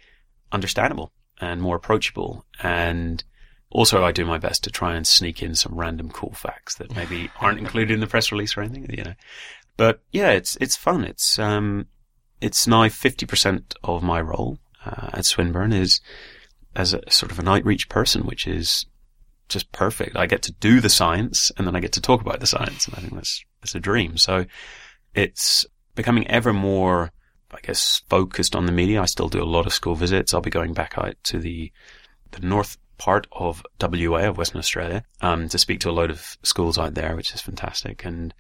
[0.51, 2.45] understandable and more approachable.
[2.61, 3.23] And
[3.69, 6.95] also, I do my best to try and sneak in some random cool facts that
[6.95, 9.15] maybe aren't included in the press release or anything, you know.
[9.77, 11.05] But yeah, it's it's fun.
[11.05, 11.87] It's um,
[12.41, 16.01] it's now fifty percent of my role uh, at Swinburne is
[16.75, 18.85] as a sort of an outreach person, which is
[19.49, 20.15] just perfect.
[20.15, 22.87] I get to do the science and then I get to talk about the science.
[22.87, 24.17] And I think that's, that's a dream.
[24.17, 24.45] So
[25.13, 27.11] it's becoming ever more,
[27.51, 29.01] I guess, focused on the media.
[29.01, 30.33] I still do a lot of school visits.
[30.33, 31.71] I'll be going back out to the,
[32.31, 36.37] the north part of WA, of Western Australia, um, to speak to a load of
[36.43, 38.05] schools out there, which is fantastic.
[38.05, 38.33] And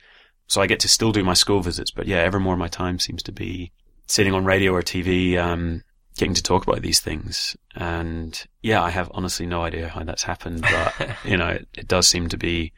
[0.47, 2.67] so I get to still do my school visits, but yeah, ever more of my
[2.67, 3.71] time seems to be
[4.07, 5.81] sitting on radio or TV, um,
[6.17, 7.55] getting to talk about these things.
[7.75, 11.87] And yeah, I have honestly no idea how that's happened, but you know, it, it,
[11.87, 12.73] does seem to be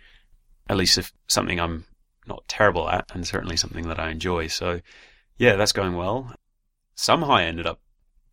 [0.69, 1.85] at least if something I'm
[2.27, 4.47] not terrible at, and certainly something that I enjoy.
[4.47, 4.81] So,
[5.37, 6.33] yeah, that's going well.
[6.95, 7.79] Somehow I ended up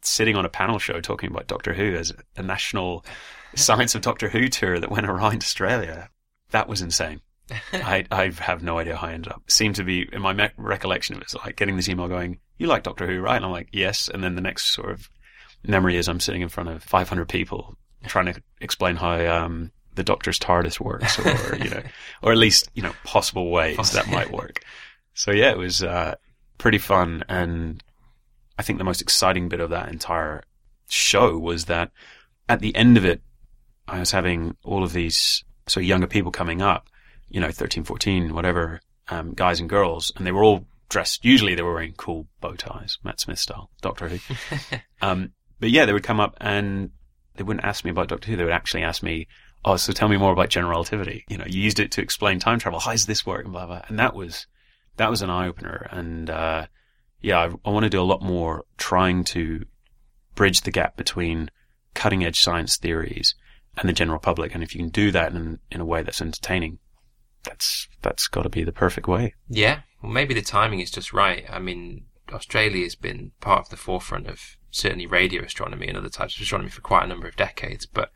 [0.03, 3.05] sitting on a panel show talking about Doctor Who as a national
[3.55, 6.11] Science of Doctor Who tour that went around Australia.
[6.51, 7.21] That was insane.
[7.73, 9.43] I, I have no idea how I ended up.
[9.47, 12.09] It seemed to be, in my me- recollection of it, it's like getting this email
[12.09, 13.37] going, you like Doctor Who, right?
[13.37, 14.09] And I'm like, yes.
[14.09, 15.11] And then the next sort of
[15.67, 17.77] memory is I'm sitting in front of 500 people
[18.07, 21.83] trying to explain how um, the Doctor's TARDIS works, or you know,
[22.23, 24.63] or at least you know possible ways that might work.
[25.15, 26.15] So yeah, it was uh,
[26.59, 27.83] pretty fun, and
[28.59, 30.43] I think the most exciting bit of that entire
[30.89, 31.91] show was that
[32.49, 33.23] at the end of it,
[33.89, 36.89] I was having all of these so younger people coming up,
[37.29, 41.25] you know, 13, 14, whatever, um, guys and girls, and they were all dressed.
[41.25, 44.19] Usually, they were wearing cool bow ties, Matt Smith style, Doctor Who.
[45.03, 46.91] um, but yeah, they would come up and
[47.37, 48.37] they wouldn't ask me about Doctor Who.
[48.37, 49.27] They would actually ask me,
[49.65, 52.39] "Oh, so tell me more about general relativity." You know, you used it to explain
[52.39, 52.81] time travel.
[52.81, 53.45] How does this work?
[53.45, 53.83] And blah blah.
[53.89, 54.47] And that was
[54.97, 55.89] that was an eye opener.
[55.91, 56.67] And uh,
[57.21, 59.65] yeah, I, I want to do a lot more trying to
[60.35, 61.51] bridge the gap between
[61.95, 63.35] cutting edge science theories
[63.77, 64.55] and the general public.
[64.55, 66.79] And if you can do that in in a way that's entertaining,
[67.45, 69.35] that's that's got to be the perfect way.
[69.49, 71.45] Yeah, well, maybe the timing is just right.
[71.49, 76.09] I mean, Australia has been part of the forefront of certainly radio astronomy and other
[76.09, 78.13] types of astronomy for quite a number of decades, but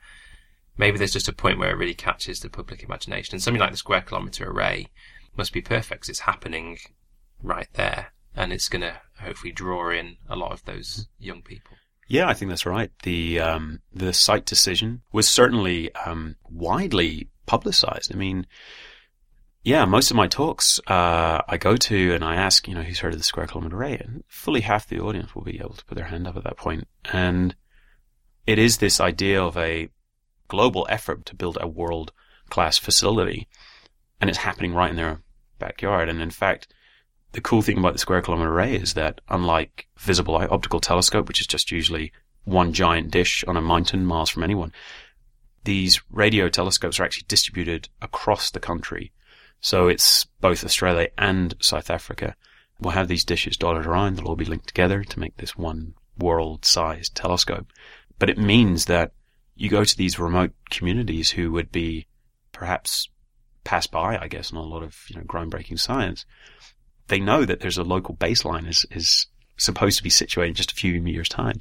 [0.76, 3.34] maybe there's just a point where it really catches the public imagination.
[3.34, 4.88] And something like the Square Kilometre Array
[5.36, 6.78] must be perfect it's happening
[7.42, 11.76] right there, and it's going to hopefully draw in a lot of those young people.
[12.06, 12.90] Yeah, I think that's right.
[13.02, 18.14] The um, the site decision was certainly um, widely publicized.
[18.14, 18.46] I mean,
[19.62, 22.98] yeah, most of my talks uh, I go to and I ask, you know, who's
[22.98, 25.84] heard of the Square Kilometre Array, and fully half the audience will be able to
[25.86, 26.86] put their hand up at that point.
[27.10, 27.54] And
[28.46, 29.88] it is this idea of a
[30.48, 32.12] global effort to build a world
[32.50, 33.48] class facility,
[34.20, 35.20] and it's happening right in their
[35.58, 36.08] backyard.
[36.08, 36.68] And in fact,
[37.32, 41.26] the cool thing about the Square Kilometre Array is that unlike visible eye optical telescope,
[41.26, 42.12] which is just usually
[42.44, 44.72] one giant dish on a mountain miles from anyone,
[45.64, 49.12] these radio telescopes are actually distributed across the country.
[49.60, 52.36] So it's both Australia and South Africa.
[52.80, 54.16] We'll have these dishes dotted around.
[54.16, 57.66] They'll all be linked together to make this one world-sized telescope.
[58.18, 59.12] But it means that
[59.56, 62.06] you go to these remote communities who would be
[62.52, 63.08] perhaps
[63.64, 66.24] pass by, I guess, on a lot of you know groundbreaking science.
[67.08, 70.76] They know that there's a local baseline is is supposed to be situated just a
[70.76, 71.60] few years' time,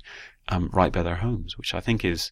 [0.49, 2.31] um, right by their homes, which I think is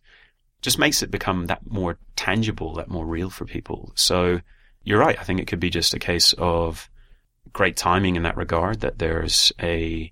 [0.61, 3.91] just makes it become that more tangible, that more real for people.
[3.95, 4.41] So
[4.83, 5.17] you're right.
[5.19, 6.89] I think it could be just a case of
[7.53, 10.11] great timing in that regard, that there's a,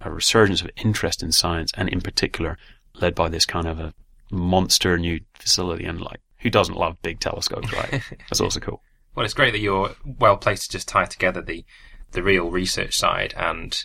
[0.00, 2.56] a resurgence of interest in science and in particular
[2.94, 3.94] led by this kind of a
[4.30, 5.84] monster new facility.
[5.84, 8.02] And like, who doesn't love big telescopes, right?
[8.28, 8.82] That's also cool.
[9.14, 11.64] Well, it's great that you're well placed to just tie together the
[12.12, 13.84] the real research side and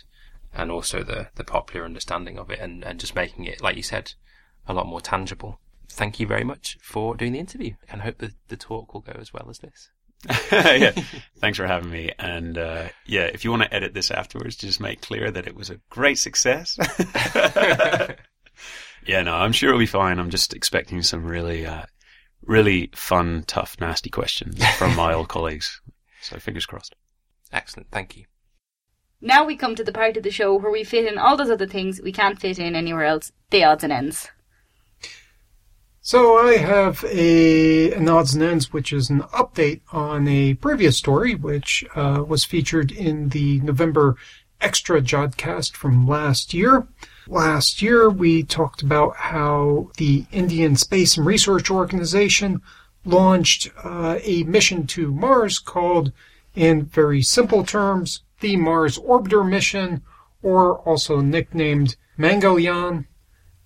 [0.54, 3.82] and also the the popular understanding of it, and and just making it, like you
[3.82, 4.14] said,
[4.66, 5.60] a lot more tangible.
[5.88, 9.16] Thank you very much for doing the interview, and hope that the talk will go
[9.18, 9.90] as well as this.
[10.52, 10.92] yeah.
[11.38, 12.10] Thanks for having me.
[12.18, 15.54] And uh, yeah, if you want to edit this afterwards, just make clear that it
[15.54, 16.78] was a great success.
[19.06, 20.18] Yeah, no, I'm sure it'll be fine.
[20.18, 21.84] I'm just expecting some really, uh,
[22.42, 25.80] really fun, tough, nasty questions from my old colleagues.
[26.22, 26.94] So fingers crossed.
[27.52, 27.90] Excellent.
[27.90, 28.24] Thank you.
[29.20, 31.50] Now we come to the part of the show where we fit in all those
[31.50, 34.28] other things we can't fit in anywhere else the odds and ends.
[36.00, 40.98] So I have a an odds and ends, which is an update on a previous
[40.98, 44.16] story, which uh, was featured in the November
[44.60, 46.86] extra Jodcast from last year.
[47.26, 52.60] Last year, we talked about how the Indian Space and Research Organization
[53.04, 56.12] launched uh, a mission to Mars called,
[56.54, 60.02] in very simple terms, the Mars Orbiter Mission,
[60.42, 63.06] or also nicknamed Mangalyaan.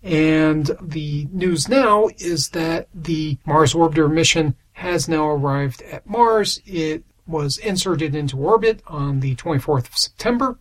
[0.04, 6.60] And the news now is that the Mars Orbiter mission has now arrived at Mars.
[6.64, 10.56] It was inserted into orbit on the 24th of September.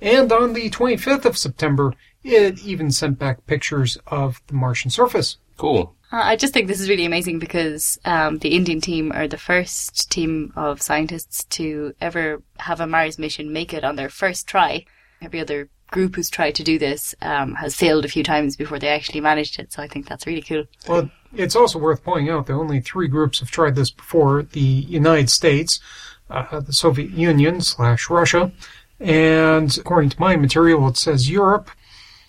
[0.00, 5.38] And on the 25th of September, it even sent back pictures of the Martian surface.
[5.56, 5.94] Cool.
[6.12, 9.38] Uh, I just think this is really amazing because um, the Indian team are the
[9.38, 14.46] first team of scientists to ever have a Mars mission make it on their first
[14.46, 14.84] try.
[15.22, 18.78] Every other group who's tried to do this um, has failed a few times before
[18.78, 19.72] they actually managed it.
[19.72, 20.64] So I think that's really cool.
[20.88, 24.60] Well, it's also worth pointing out that only three groups have tried this before: the
[24.60, 25.80] United States,
[26.28, 28.50] uh, the Soviet Union slash Russia,
[28.98, 31.70] and according to my material, it says Europe.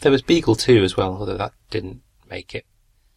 [0.01, 2.65] There was Beagle 2 as well, although that didn't make it.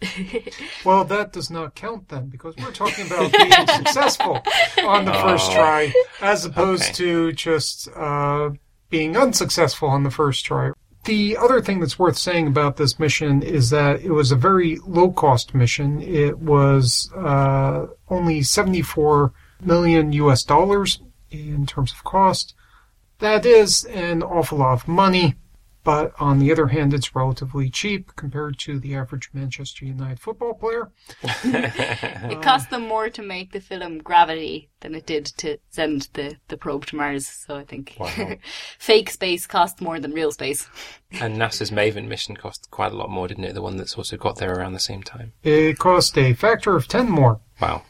[0.85, 4.43] Well, that does not count then, because we're talking about being successful
[4.85, 5.55] on the first Oh.
[5.55, 6.93] try, as opposed Okay.
[6.95, 8.51] to just uh,
[8.91, 10.73] being unsuccessful on the first try.
[11.05, 14.79] The other thing that's worth saying about this mission is that it was a very
[14.87, 16.03] low cost mission.
[16.03, 19.33] It was uh, only 74
[19.63, 22.55] million US dollars in terms of cost.
[23.21, 25.37] That is an awful lot of money,
[25.85, 30.55] but on the other hand, it's relatively cheap compared to the average Manchester United football
[30.55, 30.91] player.
[31.45, 36.37] It cost them more to make the film Gravity than it did to send the,
[36.49, 37.27] the probe to Mars.
[37.27, 38.37] So I think Wow.
[38.79, 40.67] fake space costs more than real space.
[41.13, 43.55] and NASA's Maven mission cost quite a lot more, didn't it?
[43.55, 45.33] The one that's also got there around the same time.
[45.43, 47.41] It cost a factor of 10 more.
[47.61, 47.83] Wow.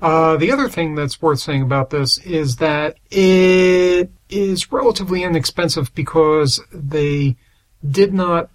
[0.00, 5.92] Uh, the other thing that's worth saying about this is that it is relatively inexpensive
[5.94, 7.36] because they
[7.88, 8.50] did not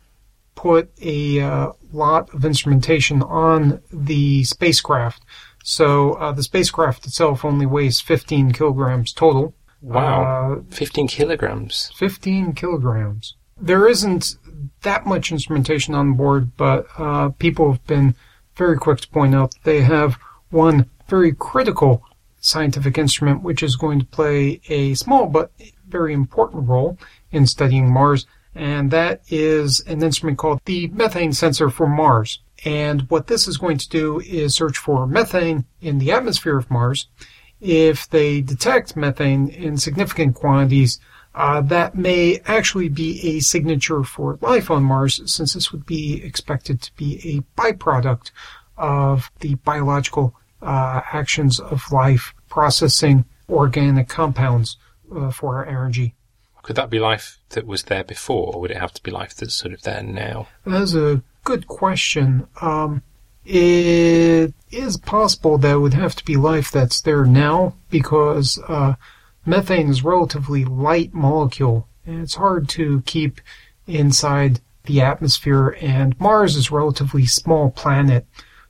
[0.56, 5.24] put a uh, lot of instrumentation on the spacecraft.
[5.64, 9.54] So uh, the spacecraft itself only weighs 15 kilograms total.
[9.82, 10.60] Wow.
[10.60, 11.92] Uh, 15 kilograms.
[11.96, 13.36] 15 kilograms.
[13.60, 14.36] There isn't
[14.82, 18.16] that much instrumentation on board, but uh, people have been
[18.56, 20.18] very quick to point out they have
[20.50, 22.04] one very critical
[22.40, 25.52] scientific instrument which is going to play a small but
[25.88, 26.98] very important role
[27.32, 32.40] in studying Mars, and that is an instrument called the methane sensor for Mars.
[32.66, 36.72] And what this is going to do is search for methane in the atmosphere of
[36.72, 37.08] Mars.
[37.62, 41.00] If they detect methane in significant quantities,
[41.36, 46.24] uh, that may actually be a signature for life on Mars, since this would be
[46.24, 48.32] expected to be a byproduct
[48.78, 54.78] of the biological uh, actions of life processing organic compounds
[55.16, 56.16] uh, for our energy.
[56.64, 59.36] Could that be life that was there before, or would it have to be life
[59.36, 60.48] that's sort of there now?
[60.66, 62.48] That's a good question.
[62.62, 63.04] Um,
[63.46, 68.96] it is possible that it would have to be life that's there now because uh,
[69.46, 73.42] methane is a relatively light molecule and it's hard to keep
[73.88, 75.78] inside the atmosphere.
[75.82, 78.26] And Mars is a relatively small planet,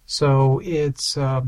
[0.05, 1.41] so it's uh,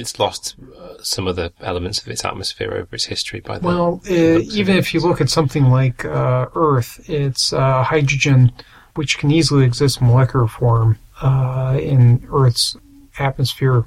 [0.00, 3.66] It's lost uh, some of the elements of its atmosphere over its history by the.
[3.66, 8.52] well, uh, even if you look at something like uh, Earth, it's uh, hydrogen,
[8.94, 12.76] which can easily exist in molecular form uh, in Earth's
[13.18, 13.84] atmosphere,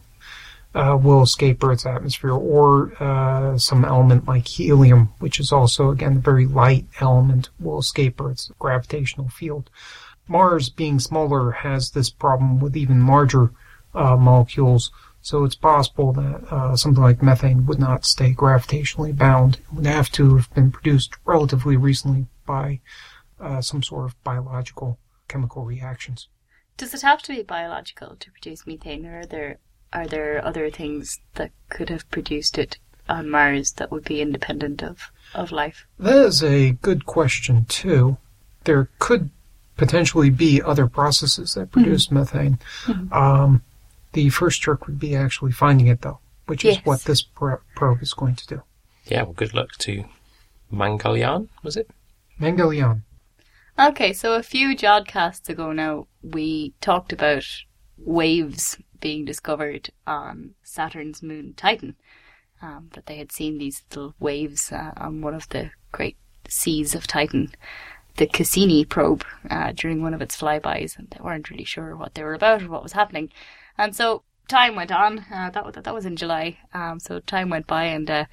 [0.74, 6.18] uh, will escape Earth's atmosphere, or uh, some element like helium, which is also, again,
[6.18, 9.70] a very light element, will escape Earth's gravitational field.
[10.28, 13.52] Mars, being smaller, has this problem with even larger
[13.94, 14.92] uh, molecules.
[15.22, 19.56] So it's possible that uh, something like methane would not stay gravitationally bound.
[19.56, 22.80] It would have to have been produced relatively recently by
[23.40, 24.98] uh, some sort of biological
[25.28, 26.28] chemical reactions.
[26.78, 29.60] Does it have to be biological to produce methane, or are there
[29.94, 32.78] are there other things that could have produced it
[33.10, 35.86] on Mars that would be independent of, of life?
[36.00, 38.18] That is a good question, too.
[38.64, 39.30] There could
[39.76, 42.60] potentially be other processes that produce methane.
[43.12, 43.64] Um,
[44.14, 48.14] the first trick would be actually finding it, though, which is what this probe is
[48.14, 48.62] going to do.
[49.06, 50.06] Yeah, well, good luck to
[50.72, 51.90] Mangalyaan, was it?
[52.40, 53.02] Mangalyaan.
[53.80, 57.46] Okay, so a few Jodcasts ago now, we talked about
[57.98, 61.96] waves being discovered on Saturn's moon Titan.
[62.64, 66.16] Um, that they had seen these little waves uh, on one of the great
[66.48, 67.52] seas of Titan,
[68.18, 72.14] the Cassini probe, uh, during one of its flybys, and they weren't really sure what
[72.14, 73.32] they were about or what was happening.
[73.82, 75.26] And so time went on.
[75.34, 76.60] Uh, that was that was in July.
[76.72, 78.26] Um, so time went by, and uh,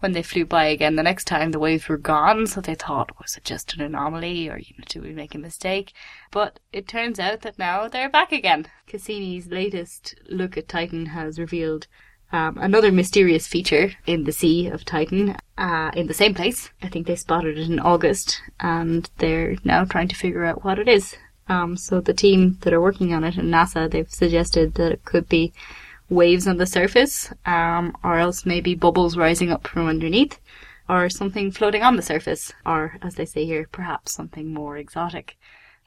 [0.00, 2.48] when they flew by again the next time, the waves were gone.
[2.48, 5.38] So they thought, was it just an anomaly, or you know, did we make a
[5.38, 5.92] mistake?
[6.32, 8.66] But it turns out that now they're back again.
[8.88, 11.86] Cassini's latest look at Titan has revealed
[12.32, 16.70] um, another mysterious feature in the sea of Titan, uh, in the same place.
[16.82, 20.80] I think they spotted it in August, and they're now trying to figure out what
[20.80, 21.16] it is.
[21.48, 25.04] Um, so the team that are working on it in NASA, they've suggested that it
[25.04, 25.52] could be
[26.08, 30.40] waves on the surface, um, or else maybe bubbles rising up from underneath,
[30.88, 35.36] or something floating on the surface, or as they say here, perhaps something more exotic.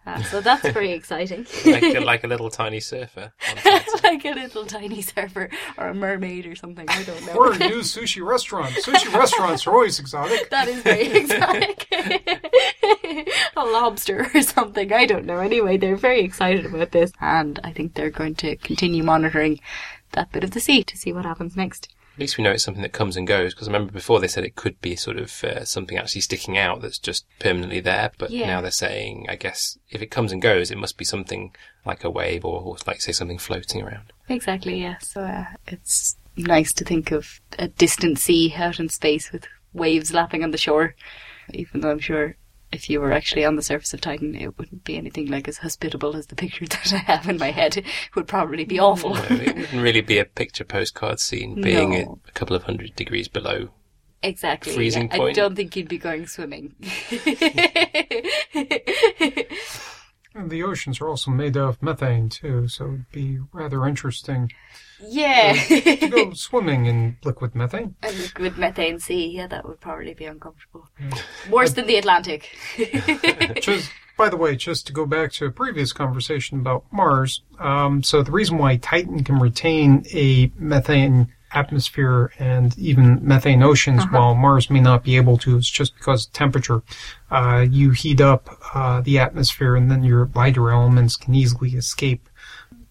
[0.06, 1.46] Uh, so that's very exciting.
[1.66, 3.32] Like, a- like a little tiny surfer.
[3.66, 6.88] on like a little tiny surfer or a mermaid or something.
[6.90, 7.34] I don't know.
[7.34, 8.74] Or a new sushi restaurant.
[8.76, 10.50] Sushi restaurants are always exotic.
[10.50, 11.88] that is very exotic.
[13.56, 14.92] a lobster or something.
[14.94, 15.38] I don't know.
[15.40, 19.60] Anyway, they're very excited about this, and I think they're going to continue monitoring
[20.14, 21.90] that bit of the sea to see what happens next.
[22.20, 23.54] At least we know it's something that comes and goes.
[23.54, 26.58] Because I remember before they said it could be sort of uh, something actually sticking
[26.58, 28.12] out that's just permanently there.
[28.18, 28.48] But Yeah.
[28.48, 31.56] now they're saying, I guess if it comes and goes, it must be something
[31.86, 34.12] like a wave or, or like say something floating around.
[34.28, 34.98] Exactly, yeah.
[34.98, 40.14] So uh, it's nice to think of a distant sea out in space with waves
[40.14, 40.96] lapping on the shore.
[41.54, 42.36] Even though I'm sure
[42.72, 45.58] if you were actually on the surface of Titan, it wouldn't be anything like as
[45.58, 47.78] hospitable as the picture that I have in my head.
[47.78, 49.16] It would probably be awful.
[49.16, 52.20] No, it wouldn't really be a picture postcard scene, being a, No.
[52.28, 53.70] a couple of hundred degrees below.
[54.22, 54.74] Exactly.
[54.74, 55.22] Freezing yeah.
[55.22, 56.76] I don't think you'd be going swimming.
[60.36, 64.52] And the oceans are also made of methane too, so it'd be rather interesting
[65.02, 65.54] yeah.
[65.54, 67.96] to go swimming in liquid methane.
[68.04, 70.88] A liquid methane sea, yeah, that would probably be uncomfortable.
[71.50, 72.50] Worse than the Atlantic.
[73.62, 78.04] Just by the way, just to go back to a previous conversation about Mars, um,
[78.04, 84.36] so the reason why Titan can retain a methane atmosphere and even methane oceans while
[84.36, 86.84] Mars may not be able to is just because temperature.
[87.32, 92.29] Uh, you heat up uh, the atmosphere and then your lighter elements can easily escape.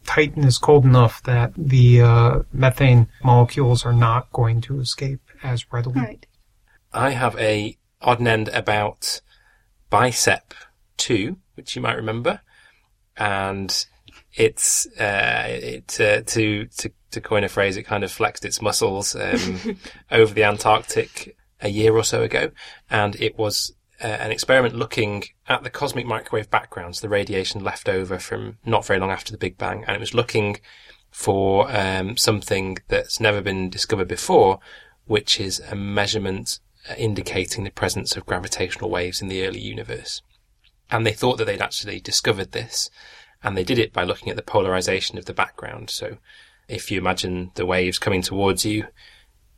[0.09, 5.71] Titan is cold enough that the uh, methane molecules are not going to escape as
[5.71, 6.01] readily.
[6.01, 6.27] right.
[6.95, 9.21] I have a odd end about
[9.91, 10.55] Bicep
[10.97, 12.41] 2, which you might remember.
[13.19, 13.85] And
[14.33, 18.63] it's, uh, it, uh, to, to, to coin a phrase, it kind of flexed its
[18.63, 19.79] muscles, um,
[20.11, 22.51] over the Antarctic a year or so ago.
[22.89, 27.89] And it was uh, an experiment looking at the cosmic microwave backgrounds, the radiation left
[27.89, 29.85] over from not very long after the Big Bang.
[29.87, 30.59] And it was looking
[31.11, 34.61] for, um, something that's never been discovered before,
[35.07, 40.23] which is a measurement uh, indicating the presence of gravitational waves in the early universe.
[40.91, 42.91] And they thought that they'd actually discovered this,
[43.43, 45.91] and they did it by looking at the polarization of the background.
[45.91, 46.19] So
[46.69, 48.87] if you imagine the waves coming towards you,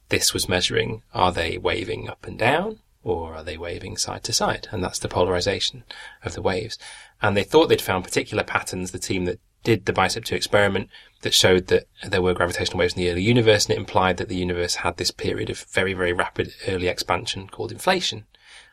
[0.09, 4.33] this was measuring are they waving up and down or are they waving side to
[4.33, 4.69] side?
[4.71, 5.85] And that's the polarization
[6.25, 6.79] of the waves.
[7.23, 10.89] And they thought they'd found particular patterns, the team that did the Bicep 2 experiment,
[11.23, 14.29] that showed that there were gravitational waves in the early universe, and it implied that
[14.29, 18.27] the universe had this period of very, very rapid early expansion called inflation.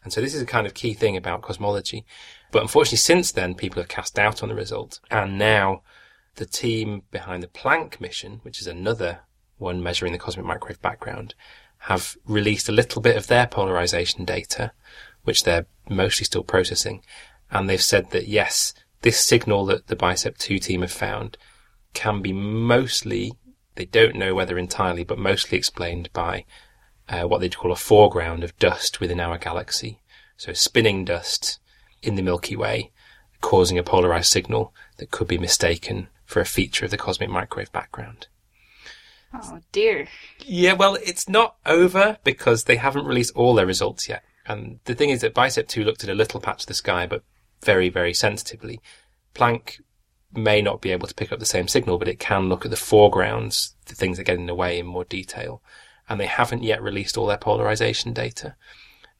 [0.03, 2.05] And so this is a kind of key thing about cosmology.
[2.51, 5.01] But unfortunately, since then, people have cast doubt on the result.
[5.11, 5.81] And now
[6.35, 9.19] the team behind the Planck mission, which is another
[9.57, 11.35] one measuring the cosmic microwave background,
[11.79, 14.71] have released a little bit of their polarization data,
[15.23, 17.03] which they're mostly still processing.
[17.51, 21.37] And they've said that yes, this signal that the Bicep 2 team have found
[21.93, 23.33] can be mostly,
[23.75, 26.45] they don't know whether entirely, but mostly explained by
[27.09, 29.99] uh, what they'd call a foreground of dust within our galaxy.
[30.35, 31.59] So spinning dust
[32.01, 32.91] in the Milky Way,
[33.41, 37.71] causing a polarized signal that could be mistaken for a feature of the cosmic microwave
[37.71, 38.27] background.
[39.43, 40.07] Oh dear.
[40.45, 44.23] Yeah, well, it's not over because they haven't released all their results yet.
[44.45, 47.05] And the thing is that Bicep 2 looked at a little patch of the sky,
[47.05, 47.23] but
[47.63, 48.79] very, very sensitively.
[49.35, 49.81] Planck
[50.33, 52.71] may not be able to pick up the same signal, but it can look at
[52.71, 55.61] the foregrounds, the things that get in the way in more detail.
[56.09, 58.55] And they haven't yet released all their polarization data.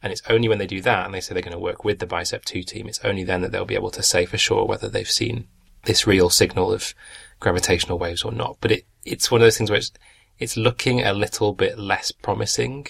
[0.01, 1.99] And it's only when they do that and they say they're going to work with
[1.99, 4.65] the Bicep 2 team, it's only then that they'll be able to say for sure
[4.65, 5.47] whether they've seen
[5.86, 6.93] this real signal of
[7.39, 8.57] gravitational waves or not.
[8.61, 9.91] But it, it's one of those things where it's,
[10.39, 12.88] it's looking a little bit less promising.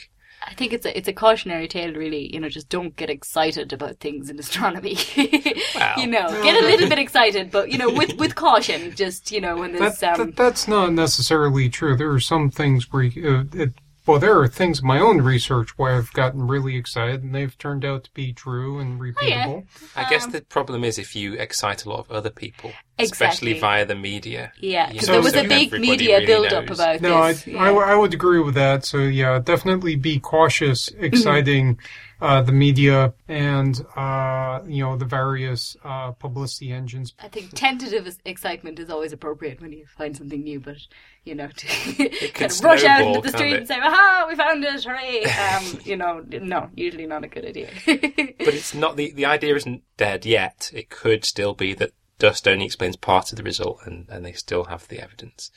[0.48, 2.34] I think it's a it's a cautionary tale, really.
[2.34, 4.98] You know, just don't get excited about things in astronomy.
[5.76, 6.00] Well.
[6.00, 8.96] you know, get a little bit excited, but you know, with with caution.
[8.96, 11.96] Just you know, when That, there's um, that, that's not necessarily true.
[11.96, 13.74] There are some things where, you, uh, it,
[14.08, 17.56] well, there are things in my own research where I've gotten really excited and they've
[17.58, 19.66] turned out to be true and repeatable.
[19.96, 23.52] I guess the problem is if you excite a lot of other people, Exactly.
[23.52, 24.52] especially via the media.
[24.60, 26.78] yeah, because know there was a big media really build up knows.
[27.02, 27.48] No, about this.
[27.48, 27.64] I, yeah.
[27.64, 28.86] I, I would agree with that.
[28.86, 31.78] So yeah, definitely be cautious exciting
[32.20, 37.14] uh, the media and uh, you know the various uh, publicity engines.
[37.20, 40.78] I think tentative excitement is always appropriate when you find something new, but
[41.24, 41.68] you know, to
[42.34, 43.58] kind of rush out into the street it?
[43.60, 44.84] and say, "Aha, we found it!
[44.84, 47.70] Hooray!" Um, you know, no, usually not a good idea.
[48.48, 50.72] But it's not the the idea isn't dead yet.
[50.74, 54.34] It could still be that dust only explains part of the result, and and they
[54.34, 55.52] still have the evidence.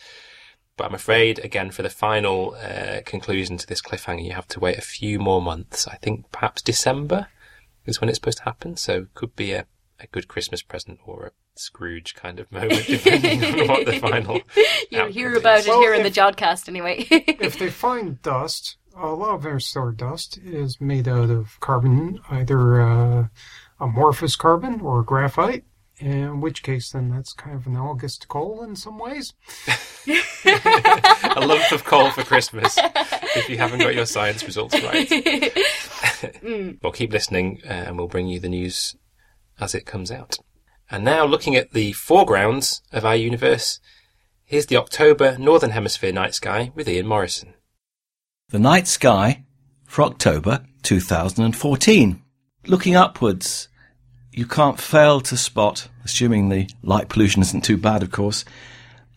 [0.77, 4.61] But I'm afraid, again, for the final uh, conclusion to this cliffhanger, you have to
[4.61, 5.87] wait a few more months.
[5.87, 7.27] I think perhaps December
[7.85, 8.77] is when it's supposed to happen.
[8.77, 9.67] So could be a,
[9.99, 14.41] a good Christmas present or a Scrooge kind of moment, depending on what the final.
[14.91, 15.39] You'll outcome hear is.
[15.39, 17.07] about it Well, here in the Jodcast anyway.
[17.11, 22.81] if they find dust, a lot of interstellar dust is made out of carbon, either
[22.81, 23.27] uh,
[23.79, 25.65] amorphous carbon or graphite.
[26.01, 29.35] In which case, then that's kind of analogous to coal in some ways.
[30.07, 32.79] a lump of coal for Christmas
[33.37, 35.59] if you haven't got your science results right.
[36.83, 38.97] Well, keep listening uh, and we'll bring you the news
[39.59, 40.39] as it comes out.
[40.91, 43.79] And now, looking at the foregrounds of our universe,
[44.45, 47.55] here's the October Northern Hemisphere night sky with Ian Morison.
[48.49, 49.45] The night sky
[49.85, 52.23] for October 2014.
[52.67, 53.69] Looking upwards,
[54.33, 58.45] you can't fail to spot, assuming the light pollution isn't too bad, of course,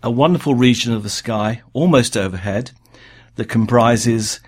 [0.02, 2.72] a wonderful region of the sky almost overhead
[3.36, 4.40] that comprises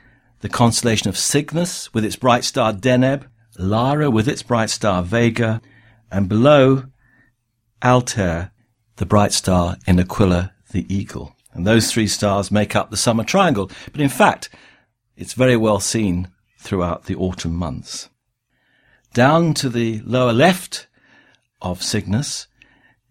[0.41, 3.25] the constellation of Cygnus with its bright star Deneb,
[3.57, 5.61] Lyra with its bright star Vega,
[6.11, 6.85] and below
[7.83, 8.51] Altair,
[8.97, 11.35] the bright star in Aquila the Eagle.
[11.53, 13.71] And those three stars make up the summer triangle.
[13.91, 14.49] But in fact,
[15.15, 18.09] it's very well seen throughout the autumn months.
[19.15, 20.87] Down to the lower left
[21.61, 22.47] of Cygnus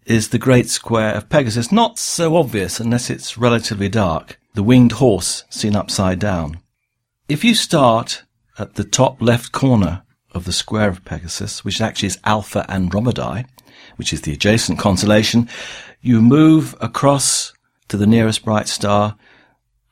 [0.05, 4.91] is the great square of Pegasus, not so obvious unless it's relatively dark, the winged
[4.91, 6.59] horse seen upside down.
[7.27, 8.21] If you start
[8.59, 13.47] at the top left corner of the square of Pegasus, which actually is Alpha Andromedae,
[13.95, 15.49] which is the adjacent constellation,
[16.01, 17.51] you move across
[17.87, 19.17] to the nearest bright star,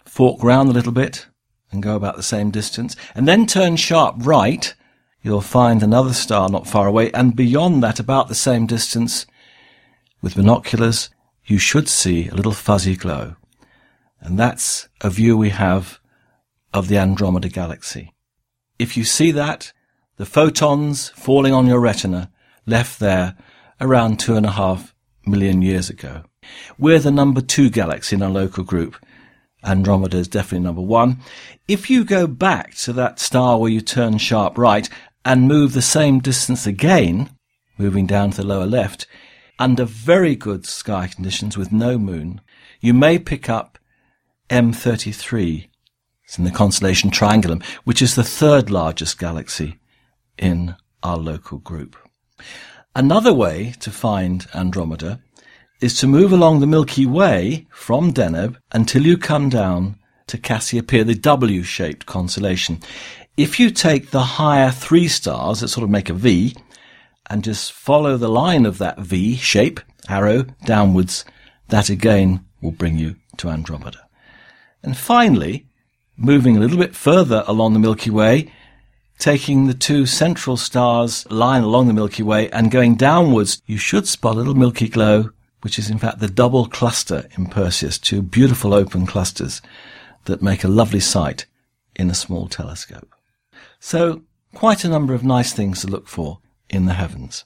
[0.06, 1.26] fork round a little bit,
[1.72, 4.76] and go about the same distance, and then turn sharp right,
[5.24, 9.26] you'll find another star not far away, and beyond that, about the same distance,
[10.22, 11.10] with binoculars,
[11.46, 13.36] you should see a little fuzzy glow.
[14.20, 16.00] And that's a view we have
[16.74, 18.14] of the Andromeda Galaxy.
[18.80, 19.74] If you see that,
[20.18, 22.32] the photons falling on your retina
[22.66, 23.36] left there
[23.82, 24.94] around two and a half
[25.26, 26.24] million years ago.
[26.78, 28.96] We're the number two galaxy in our local group.
[29.64, 31.20] Andromeda is definitely number one.
[31.68, 34.90] If you go back to that star where you turn sharp right
[35.26, 37.30] and move the same distance again,
[37.78, 39.08] moving down to the lower left,
[39.60, 42.42] under very good sky conditions with no moon,
[42.82, 43.78] you may pick up
[44.50, 45.70] M33.
[46.26, 49.80] It's in the constellation Triangulum, which is the third largest galaxy
[50.38, 51.96] in our local group.
[52.96, 55.22] Another way to find Andromeda
[55.82, 59.98] is to move along the Milky Way from Deneb until you come down
[60.28, 62.80] to Cassiopeia, the W-shaped constellation.
[63.36, 66.56] If you take the higher three stars that sort of make a V
[67.32, 71.26] and just follow the line of that V shape, arrow downwards,
[71.70, 74.08] that again will bring you to Andromeda.
[74.84, 75.66] And finally,
[76.16, 78.52] moving a little bit further along the Milky Way,
[79.18, 84.08] taking the two central stars line along the Milky Way and going downwards, you should
[84.08, 85.32] spot a little milky glow,
[85.62, 89.60] which is in fact the double cluster in Perseus, two beautiful open clusters
[90.26, 91.48] that make a lovely sight
[91.96, 93.10] in a small telescope.
[93.86, 94.22] So,
[94.56, 97.44] quite a number of nice things to look for in the heavens.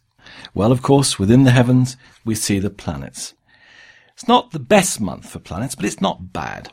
[0.53, 3.33] Well, of course, within the heavens, we see the planets.
[4.13, 6.71] It's not the best month for planets, but it's not bad.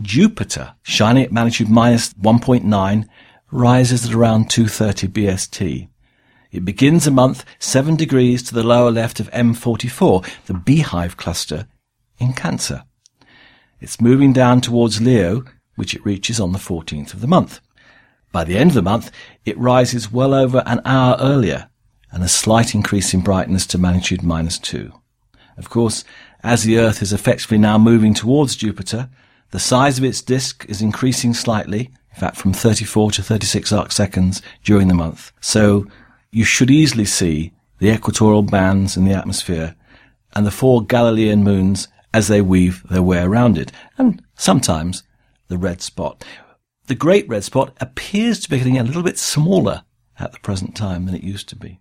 [0.00, 3.06] Jupiter, shining at magnitude minus 1.9,
[3.52, 5.88] rises at around 2.30 BST.
[6.50, 11.68] It begins a month 7 degrees to the lower left of M44, the beehive cluster
[12.16, 12.84] in Cancer.
[13.82, 15.44] It's moving down towards Leo,
[15.76, 17.60] which it reaches on the 14th of the month.
[18.34, 19.12] By the end of the month,
[19.44, 21.68] it rises well over an hour earlier,
[22.10, 24.92] and a slight increase in brightness to magnitude minus 2.
[25.56, 26.02] Of course,
[26.42, 29.08] as the Earth is effectively now moving towards Jupiter,
[29.52, 33.92] the size of its disk is increasing slightly, in fact from 34 to 36 arc
[33.92, 35.30] seconds during the month.
[35.40, 35.86] So
[36.32, 39.76] you should easily see the equatorial bands in the atmosphere
[40.34, 45.04] and the four Galilean moons as they weave their way around it, and sometimes
[45.46, 46.24] the red spot.
[46.86, 49.84] The great red spot appears to be getting a little bit smaller
[50.18, 51.80] at the present time than it used to be.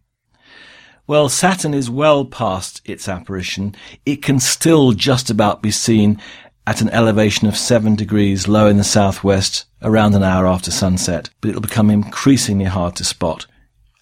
[1.05, 3.75] Well, Saturn is well past its apparition.
[4.05, 6.21] It can still just about be seen
[6.65, 11.29] at an elevation of seven degrees low in the southwest around an hour after sunset,
[11.41, 13.45] but it'll become increasingly hard to spot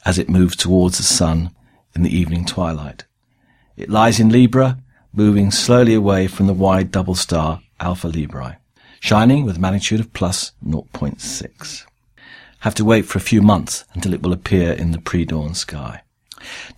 [0.05, 1.49] as it moves towards the sun
[1.95, 3.05] in the evening twilight.
[3.75, 4.77] It lies in Libra,
[5.11, 8.57] moving slowly away from the wide double star Alpha Librae,
[9.01, 11.85] shining with a magnitude of plus 0.6.
[12.59, 16.03] Have to wait for a few months until it will appear in the pre-dawn sky.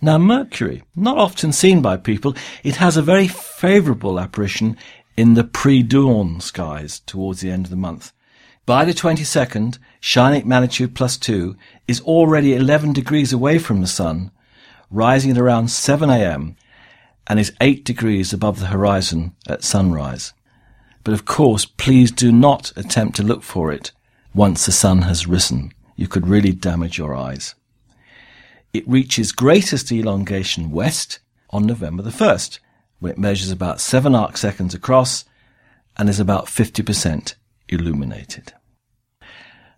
[0.00, 4.78] Now Mercury, not often seen by people, it has a very favourable apparition
[5.18, 8.12] in the pre-dawn skies towards the end of the month.
[8.64, 11.54] By the 22nd, shining at magnitude plus 2
[11.86, 14.30] is already 11 degrees away from the sun,
[14.90, 16.56] rising at around 7 a.m.
[17.26, 20.32] and is 8 degrees above the horizon at sunrise.
[21.04, 23.92] But of course, please do not attempt to look for it
[24.34, 25.72] once the sun has risen.
[25.96, 27.54] You could really damage your eyes.
[28.72, 32.58] It reaches greatest elongation west on November the 1st,
[32.98, 35.24] when it measures about 7 arc seconds across
[35.96, 37.34] and is about 50%
[37.68, 38.54] illuminated.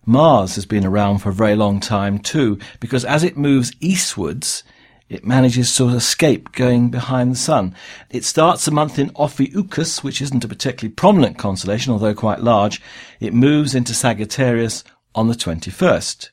[0.07, 4.62] Mars has been around for a very long time too, because as it moves eastwards,
[5.09, 7.74] it manages to escape going behind the sun.
[8.11, 12.82] It starts a month in Ophiuchus, which isn't a particularly prominent constellation, although quite large.
[13.20, 14.82] It moves into Sagittarius
[15.14, 16.30] on the 21st.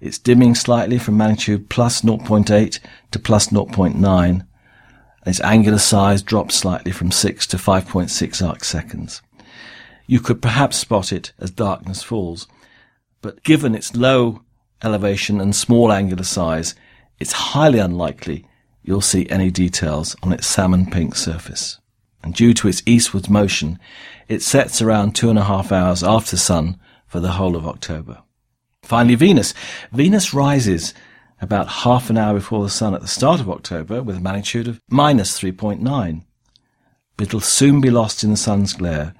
[0.00, 2.80] It's dimming slightly from magnitude plus 0.8
[3.12, 4.46] to plus 0.9.
[5.24, 9.22] Its angular size drops slightly from 6 to 5.6 arc seconds.
[10.06, 12.46] You could perhaps spot it as darkness falls,
[13.22, 14.42] but given its low
[14.82, 16.74] elevation and small angular size,
[17.18, 18.46] it's highly unlikely
[18.82, 21.78] you'll see any details on its salmon pink surface.
[22.22, 23.78] And due to its eastwards motion,
[24.28, 28.22] it sets around two and a half hours after sun for the whole of October.
[28.82, 29.54] Finally, Venus.
[29.92, 30.94] Venus rises
[31.40, 34.68] about half an hour before the sun at the start of October with a magnitude
[34.68, 36.22] of minus 3.9.
[37.16, 39.14] But it'll soon be lost in the sun's glare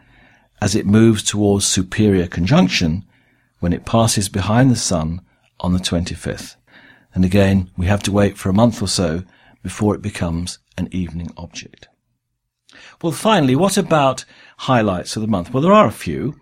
[0.60, 3.04] as it moves towards superior conjunction
[3.58, 5.20] when it passes behind the sun
[5.60, 6.56] on the 25th.
[7.16, 9.22] And again, we have to wait for a month or so
[9.62, 11.88] before it becomes an evening object.
[13.00, 14.26] Well, finally, what about
[14.58, 15.50] highlights of the month?
[15.50, 16.38] Well, there are a few.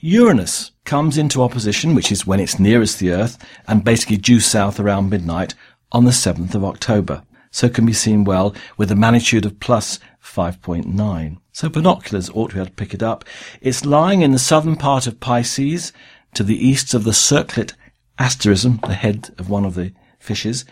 [0.00, 4.78] Uranus comes into opposition, which is when it's nearest the Earth, and basically due south
[4.78, 5.54] around midnight
[5.92, 7.22] on the 7th of October.
[7.50, 11.38] So can be seen well with a magnitude of plus 5.9.
[11.52, 13.24] So binoculars ought to be able to pick it up.
[13.62, 15.90] It's lying in the southern part of Pisces
[16.34, 17.72] to the east of the circlet
[18.18, 20.64] asterism, the head of one of the fishes,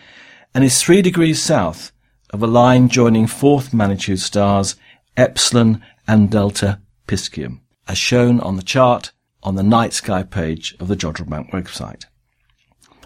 [0.54, 1.92] and is three degrees south
[2.30, 4.76] of a line joining fourth magnitude stars
[5.16, 10.88] Epsilon and Delta Piscium, as shown on the chart on the night sky page of
[10.88, 12.04] the Jodrell Bank website.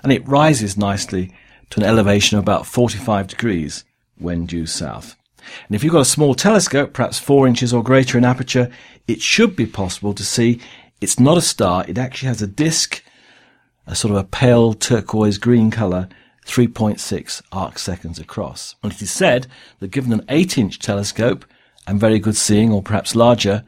[0.03, 1.33] And it rises nicely
[1.71, 3.85] to an elevation of about 45 degrees
[4.19, 5.17] when due south.
[5.67, 8.71] And if you've got a small telescope, perhaps four inches or greater in aperture,
[9.07, 10.61] it should be possible to see
[11.01, 11.85] it's not a star.
[11.87, 13.03] It actually has a disk,
[13.87, 16.09] a sort of a pale turquoise green color,
[16.47, 18.75] 3.6 arc seconds across.
[18.83, 19.47] And it is said
[19.81, 21.45] that given an 8 inch telescope
[21.87, 23.65] and very good seeing or perhaps larger,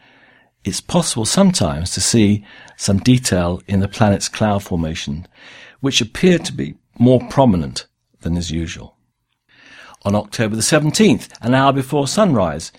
[0.65, 2.45] it's possible sometimes to see
[2.77, 5.27] some detail in the planet's cloud formation,
[5.81, 7.87] which appear to be more prominent
[8.21, 8.97] than is usual.
[10.03, 12.73] On October the 17th, an hour before sunrise,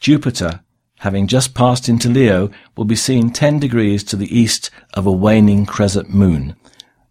[0.00, 0.60] Jupiter,
[1.00, 5.12] having just passed into Leo, will be seen 10 degrees to the east of a
[5.12, 6.54] waning crescent moon,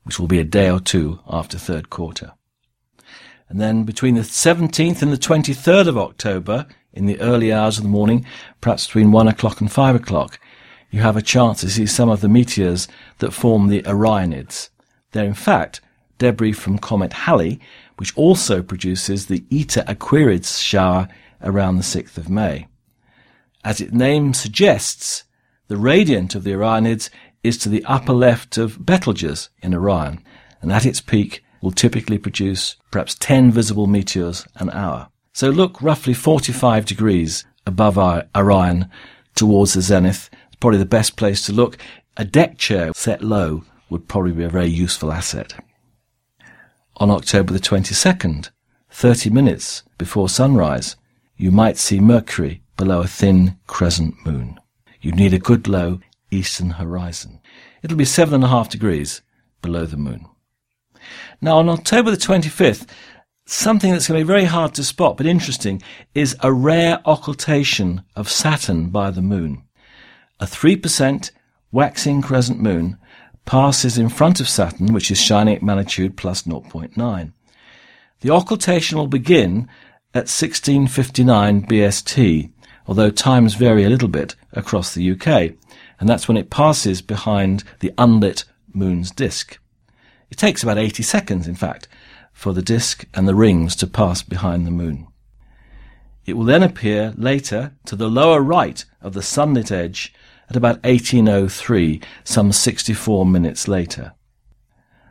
[0.04, 2.34] which will be a day or two after third quarter.
[3.50, 7.84] And then between the 17th and the 23rd of October, in the early hours of
[7.84, 8.26] the morning,
[8.60, 10.40] perhaps between one o'clock and five o'clock,
[10.90, 12.88] you have a chance to see some of the meteors
[13.20, 14.70] that form the Orionids.
[15.12, 15.82] They're in fact
[16.18, 17.60] debris from comet Halley,
[17.98, 21.08] which also produces the Eta Aquarids shower
[21.42, 22.68] around the 6th of May.
[23.64, 25.24] As its name suggests,
[25.68, 27.10] the radiant of the Orionids
[27.44, 30.24] is to the upper left of Betelgeuse in Orion,
[30.62, 35.10] and at its peak will typically produce perhaps 10 visible meteors an hour.
[35.34, 37.98] So look roughly 45 degrees above
[38.36, 38.90] Orion
[39.36, 40.30] towards the zenith.
[40.48, 41.78] It's probably the best place to look.
[42.18, 45.54] A deck chair set low would probably be a very useful asset.
[46.98, 48.50] On October the 22nd,
[48.90, 50.96] 30 minutes before sunrise,
[51.38, 54.60] you might see Mercury below a thin crescent moon.
[55.00, 56.00] You need a good low
[56.32, 57.40] eastern horizon.
[57.84, 59.22] It'll be seven and a half degrees
[59.62, 60.28] below the moon.
[61.42, 62.88] Now on October the 25th,
[63.46, 65.82] Something that's going to be very hard to spot, but interesting,
[66.16, 69.64] is a rare occultation of Saturn by the moon.
[70.40, 71.32] A 3%
[71.70, 72.98] waxing crescent moon
[73.46, 77.34] passes in front of Saturn, which is shining at magnitude plus 0.9.
[78.22, 79.68] The occultation will begin
[80.14, 82.52] at 1659 BST,
[82.88, 85.56] although times vary a little bit across the UK,
[86.02, 88.44] and that's when it passes behind the unlit
[88.74, 89.60] moon's disk.
[90.32, 91.88] It takes about 80 seconds, in fact,
[92.34, 95.08] for the disk and the rings to pass behind the moon.
[96.26, 100.12] It will then appear later to the lower right of the sunlit edge
[100.50, 104.14] at about 1803, some 64 minutes later.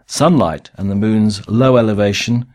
[0.07, 2.53] Sunlight and the moon's low elevation,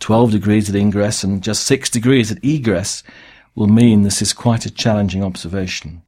[0.00, 3.02] 12 degrees at ingress and just 6 degrees at egress,
[3.54, 6.00] will mean this is quite a challenging observation.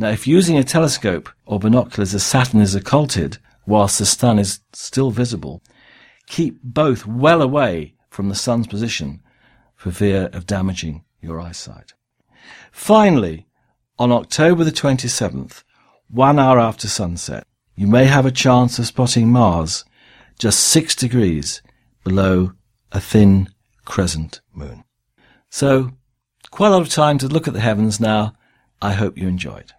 [0.00, 3.36] Now, if using a telescope or binoculars as Saturn is occulted
[3.66, 5.62] whilst the sun is still visible,
[6.26, 9.20] keep both well away from the sun's position
[9.76, 11.92] for fear of damaging your eyesight.
[12.72, 13.46] Finally,
[13.98, 15.64] on October the 27th,
[16.08, 19.84] one hour after sunset, you may have a chance of spotting Mars
[20.38, 21.60] just six degrees
[22.04, 22.52] below
[22.90, 23.50] a thin
[23.84, 24.82] crescent moon.
[25.50, 25.90] So,
[26.50, 28.32] quite a lot of time to look at the heavens now.
[28.80, 29.74] I hope you enjoyed.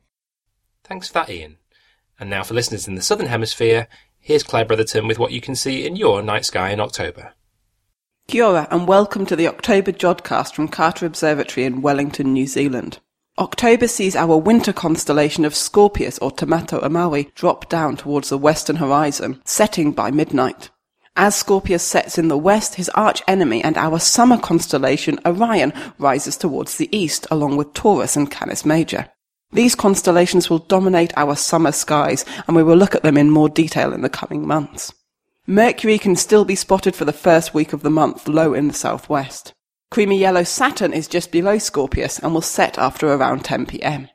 [0.92, 1.56] Thanks for that, Ian.
[2.20, 3.88] And now for listeners in the Southern Hemisphere,
[4.20, 7.32] here's Claire Bretherton with what you can see in your night sky in October.
[8.28, 13.00] Kia ora and welcome to the October Jodcast from Carter Observatory in Wellington, New Zealand.
[13.38, 18.76] October sees our winter constellation of Scorpius or Te Maui drop down towards the western
[18.76, 20.72] horizon, setting by midnight.
[21.16, 26.36] As Scorpius sets in the west, his arch enemy and our summer constellation Orion rises
[26.36, 29.08] towards the east, along with Taurus and Canis Major.
[29.54, 33.50] These constellations will dominate our summer skies, and we will look at them in more
[33.50, 34.94] detail in the coming months.
[35.46, 38.74] Mercury can still be spotted for the first week of the month low in the
[38.74, 39.54] southwest.
[39.90, 44.08] Creamy yellow Saturn is just below Scorpius and will set after around 10 pm.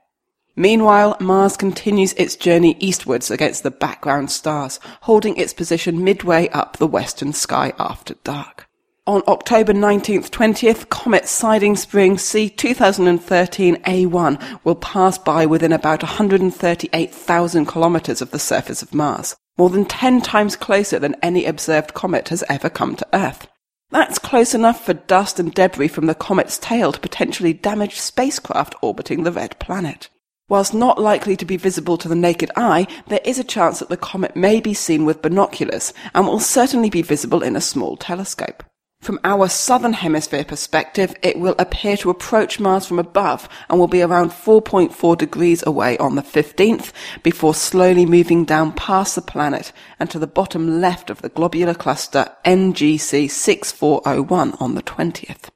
[0.58, 6.78] Meanwhile, Mars continues its journey eastwards against the background stars, holding its position midway up
[6.78, 8.65] the western sky after dark.
[9.08, 16.02] On October 19th 20th, comet Siding Spring C 2013 A1 will pass by within about
[16.02, 21.94] 138,000 kilometers of the surface of Mars, more than 10 times closer than any observed
[21.94, 23.46] comet has ever come to Earth.
[23.90, 28.74] That's close enough for dust and debris from the comet's tail to potentially damage spacecraft
[28.82, 30.08] orbiting the red planet.
[30.48, 33.88] Whilst not likely to be visible to the naked eye, there is a chance that
[33.88, 37.96] the comet may be seen with binoculars and will certainly be visible in a small
[37.96, 38.64] telescope.
[39.00, 43.86] From our southern hemisphere perspective, it will appear to approach Mars from above and will
[43.86, 46.92] be around 4.4 degrees away on the 15th
[47.22, 51.74] before slowly moving down past the planet and to the bottom left of the globular
[51.74, 55.50] cluster NGC 6401 on the 20th.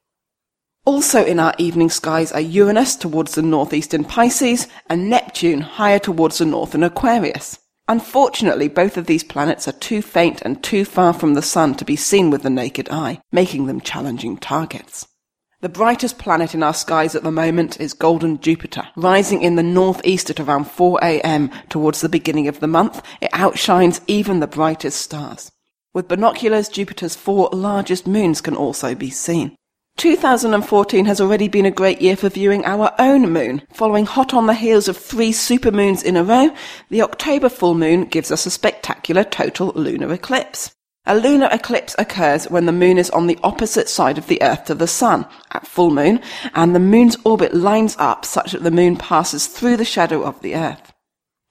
[0.87, 6.39] Also in our evening skies are Uranus towards the northeastern Pisces and Neptune higher towards
[6.39, 7.59] the northern Aquarius.
[7.91, 11.85] Unfortunately, both of these planets are too faint and too far from the Sun to
[11.85, 15.09] be seen with the naked eye, making them challenging targets.
[15.61, 18.87] The brightest planet in our skies at the moment is golden Jupiter.
[18.95, 23.31] Rising in the northeast at around 4 am towards the beginning of the month, it
[23.33, 25.51] outshines even the brightest stars.
[25.93, 29.57] With binoculars, Jupiter's four largest moons can also be seen.
[29.97, 33.61] 2014 has already been a great year for viewing our own moon.
[33.73, 36.55] Following hot on the heels of three supermoons in a row,
[36.89, 40.75] the October full moon gives us a spectacular total lunar eclipse.
[41.07, 44.65] A lunar eclipse occurs when the moon is on the opposite side of the Earth
[44.67, 46.21] to the Sun at full moon,
[46.55, 50.41] and the moon's orbit lines up such that the moon passes through the shadow of
[50.41, 50.90] the Earth.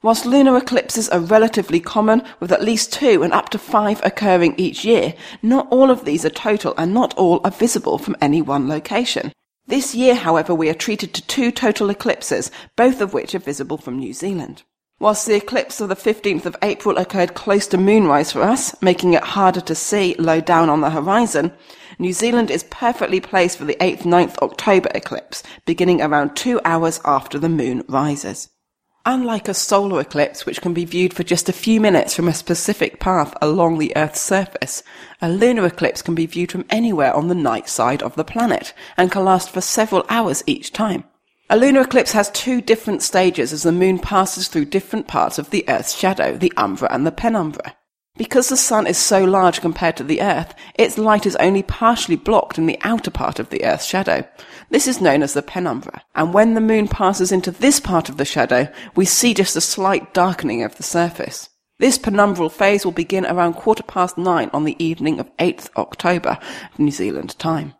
[0.01, 4.55] Whilst lunar eclipses are relatively common, with at least two and up to five occurring
[4.57, 8.41] each year, not all of these are total and not all are visible from any
[8.41, 9.33] one location.
[9.67, 13.77] This year, however, we are treated to two total eclipses, both of which are visible
[13.77, 14.63] from New Zealand.
[15.01, 19.15] Whilst the eclipse of the 15th of April occurred close to moonrise for us, making
[19.15, 21.51] it harder to see low down on the horizon,
[21.99, 27.01] New Zealand is perfectly placed for the 8th 9th October eclipse, beginning around two hours
[27.03, 28.47] after the moon rises.
[29.05, 32.33] Unlike a solar eclipse, which can be viewed for just a few minutes from a
[32.33, 34.83] specific path along the Earth's surface,
[35.21, 38.73] a lunar eclipse can be viewed from anywhere on the night side of the planet
[38.97, 41.05] and can last for several hours each time.
[41.49, 45.49] A lunar eclipse has two different stages as the moon passes through different parts of
[45.49, 47.75] the Earth's shadow, the umbra and the penumbra.
[48.19, 52.17] Because the sun is so large compared to the earth, its light is only partially
[52.17, 54.27] blocked in the outer part of the earth's shadow.
[54.69, 56.03] This is known as the penumbra.
[56.15, 59.61] And when the moon passes into this part of the shadow, we see just a
[59.61, 61.49] slight darkening of the surface.
[61.79, 66.37] This penumbral phase will begin around quarter past nine on the evening of 8th October,
[66.77, 67.73] New Zealand time.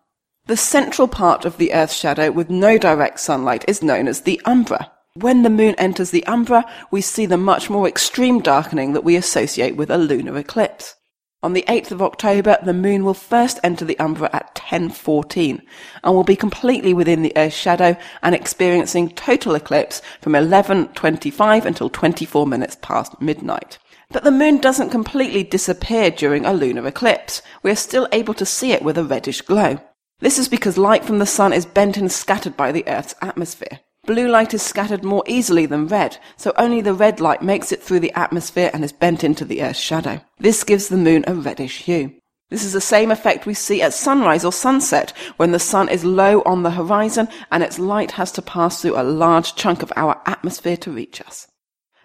[0.47, 4.41] The central part of the Earth's shadow with no direct sunlight is known as the
[4.45, 4.91] umbra.
[5.13, 9.15] When the moon enters the umbra, we see the much more extreme darkening that we
[9.15, 10.95] associate with a lunar eclipse.
[11.41, 15.61] On the 8th of October, the moon will first enter the umbra at 10.14
[16.03, 21.89] and will be completely within the Earth's shadow and experiencing total eclipse from 11.25 until
[21.89, 23.77] 24 minutes past midnight.
[24.09, 27.41] But the moon doesn't completely disappear during a lunar eclipse.
[27.63, 29.79] We are still able to see it with a reddish glow.
[30.19, 33.79] This is because light from the sun is bent and scattered by the Earth's atmosphere.
[34.10, 37.84] Blue light is scattered more easily than red, so only the red light makes it
[37.84, 40.20] through the atmosphere and is bent into the Earth's shadow.
[40.39, 42.16] This gives the moon a reddish hue.
[42.49, 46.03] This is the same effect we see at sunrise or sunset when the sun is
[46.03, 49.93] low on the horizon and its light has to pass through a large chunk of
[49.95, 51.45] our atmosphere to reach us.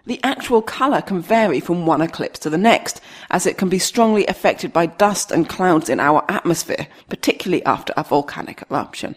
[0.04, 3.00] The actual colour can vary from one eclipse to the next,
[3.30, 7.94] as it can be strongly affected by dust and clouds in our atmosphere, particularly after
[7.96, 9.16] a volcanic eruption.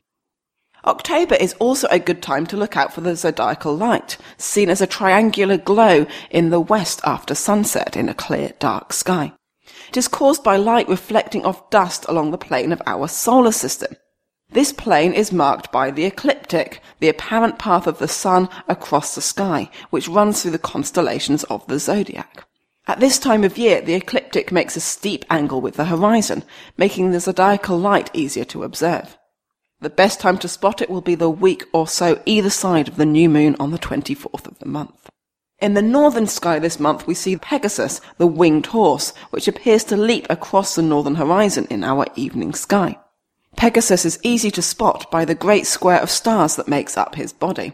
[0.87, 4.79] October is also a good time to look out for the zodiacal light, seen as
[4.79, 9.33] a triangular glow in the west after sunset in a clear, dark sky.
[9.89, 13.97] It is caused by light reflecting off dust along the plane of our solar system.
[14.49, 19.21] This plane is marked by the ecliptic, the apparent path of the sun across the
[19.21, 22.47] sky, which runs through the constellations of the zodiac.
[22.87, 26.45] At this time of year, the ecliptic makes a steep angle with the horizon,
[26.77, 29.17] making the zodiacal light easier to observe.
[29.79, 32.95] The best time to spot it will be the week or so either side of
[32.95, 35.07] the new moon on the 24th of the month.
[35.59, 39.95] In the northern sky this month, we see Pegasus, the winged horse, which appears to
[39.95, 42.97] leap across the northern horizon in our evening sky.
[43.55, 47.31] Pegasus is easy to spot by the great square of stars that makes up his
[47.31, 47.73] body.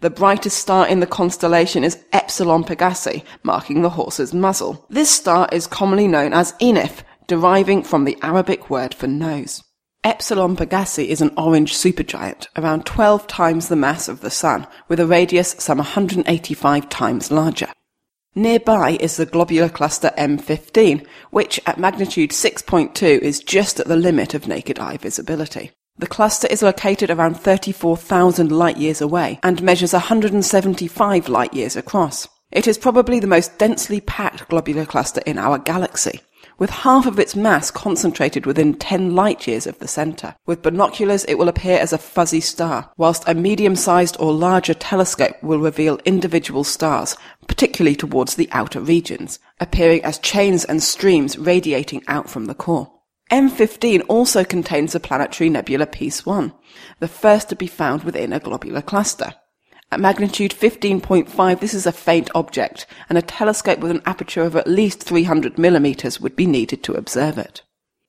[0.00, 4.84] The brightest star in the constellation is Epsilon Pegasi, marking the horse's muzzle.
[4.90, 9.62] This star is commonly known as Enif, deriving from the Arabic word for nose.
[10.04, 15.00] Epsilon Pegasi is an orange supergiant, around 12 times the mass of the Sun, with
[15.00, 17.68] a radius some 185 times larger.
[18.34, 24.34] Nearby is the globular cluster M15, which at magnitude 6.2 is just at the limit
[24.34, 25.70] of naked eye visibility.
[25.96, 32.28] The cluster is located around 34,000 light years away and measures 175 light years across.
[32.52, 36.20] It is probably the most densely packed globular cluster in our galaxy,
[36.58, 40.34] with half of its mass concentrated within 10 light years of the center.
[40.46, 45.42] With binoculars, it will appear as a fuzzy star, whilst a medium-sized or larger telescope
[45.42, 52.02] will reveal individual stars, particularly towards the outer regions, appearing as chains and streams radiating
[52.08, 52.90] out from the core.
[53.30, 56.52] M15 also contains the planetary nebula Pease 1,
[57.00, 59.34] the first to be found within a globular cluster.
[59.94, 64.56] At magnitude 15.5, this is a faint object, and a telescope with an aperture of
[64.56, 67.62] at least 300 millimeters would be needed to observe it.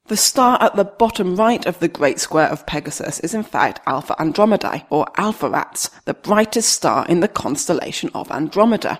[0.08, 3.82] The star at the bottom right of the great square of Pegasus is in fact
[3.86, 9.00] Alpha Andromedae, or Alpheratz, the brightest star in the constellation of Andromeda.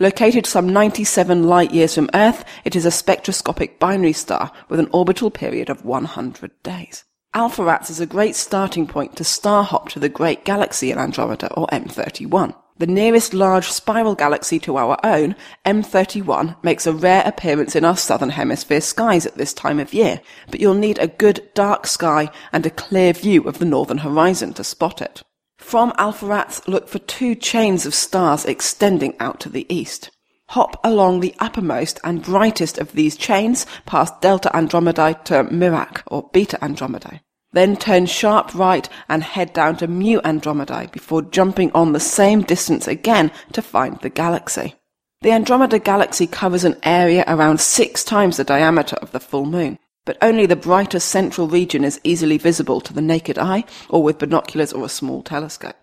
[0.00, 4.90] Located some 97 light years from Earth, it is a spectroscopic binary star with an
[4.92, 7.04] orbital period of 100 days.
[7.36, 11.52] Alpheratz is a great starting point to star hop to the great galaxy in Andromeda,
[11.54, 12.54] or M31.
[12.78, 15.34] The nearest large spiral galaxy to our own,
[15.66, 20.20] M31, makes a rare appearance in our southern hemisphere skies at this time of year,
[20.48, 24.52] but you'll need a good dark sky and a clear view of the northern horizon
[24.54, 25.22] to spot it.
[25.58, 30.10] From Alpheratz, look for two chains of stars extending out to the east.
[30.54, 36.30] Hop along the uppermost and brightest of these chains past Delta Andromedae to Mirach or
[36.32, 37.18] Beta Andromedae.
[37.52, 42.42] Then turn sharp right and head down to Mu Andromedae before jumping on the same
[42.42, 44.76] distance again to find the galaxy.
[45.22, 49.80] The Andromeda galaxy covers an area around six times the diameter of the full moon
[50.04, 54.18] but only the brighter central region is easily visible to the naked eye or with
[54.18, 55.76] binoculars or a small telescope.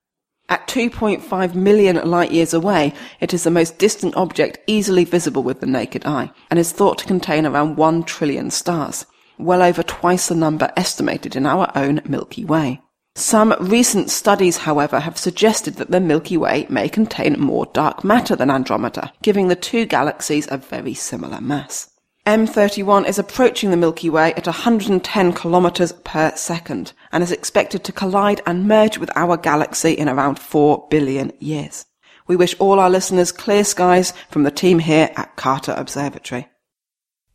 [0.52, 5.62] At 2.5 million light years away, it is the most distant object easily visible with
[5.62, 9.06] the naked eye and is thought to contain around 1 trillion stars,
[9.40, 12.82] well over twice the number estimated in our own Milky Way.
[13.16, 18.36] Some recent studies, however, have suggested that the Milky Way may contain more dark matter
[18.36, 21.91] than Andromeda, giving the two galaxies a very similar mass.
[22.28, 27.92] M31 is approaching the Milky Way at 110 kilometers per second and is expected to
[27.92, 31.84] collide and merge with our galaxy in around 4 billion years.
[32.28, 36.48] We wish all our listeners clear skies from the team here at Carter Observatory.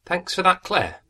[0.05, 1.01] Thanks for that, Claire.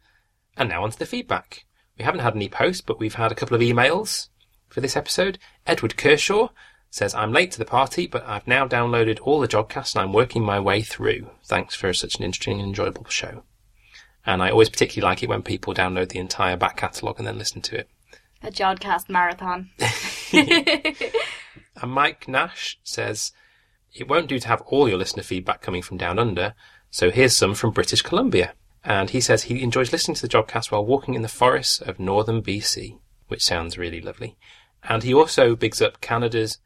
[0.57, 1.67] And now on to the feedback.
[1.99, 4.31] We haven't had any posts, but we've had a couple of emails
[4.71, 5.39] for this episode.
[5.67, 6.49] Edward Kershaw
[6.89, 10.15] says, I'm late to the party, but I've now downloaded all the Jodcasts and I'm
[10.15, 11.29] working my way through.
[11.45, 13.43] Thanks for such an interesting and enjoyable show.
[14.27, 17.39] And I always particularly like it when people download the entire back catalogue and then
[17.39, 17.89] listen to it.
[18.43, 19.71] A Jodcast marathon.
[21.81, 23.33] And Mike Nash says,
[23.93, 26.55] It won't do to have all your listener feedback coming from down under,
[26.91, 28.55] so here's some from British Columbia.
[28.85, 31.99] And he says he enjoys listening to the Jodcast while walking in the forests of
[31.99, 32.99] northern BC,
[33.29, 34.37] which sounds really lovely.
[34.85, 36.59] And he also bigs up Canada's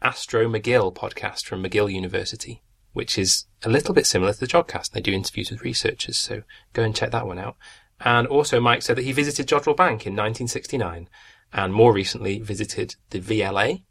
[0.00, 2.62] Astro McGill podcast from McGill University,
[2.94, 4.90] which is a little bit similar to the Jodcast.
[4.90, 6.42] They do interviews with researchers, so
[6.72, 7.56] go and check that one out.
[8.00, 11.08] And also, Mike said that he visited Jodrell Bank in 1969
[11.52, 13.82] and more recently visited the VLA,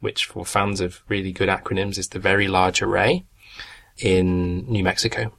[0.00, 3.26] which for fans of really good acronyms is the Very Large Array
[3.98, 5.32] in New Mexico.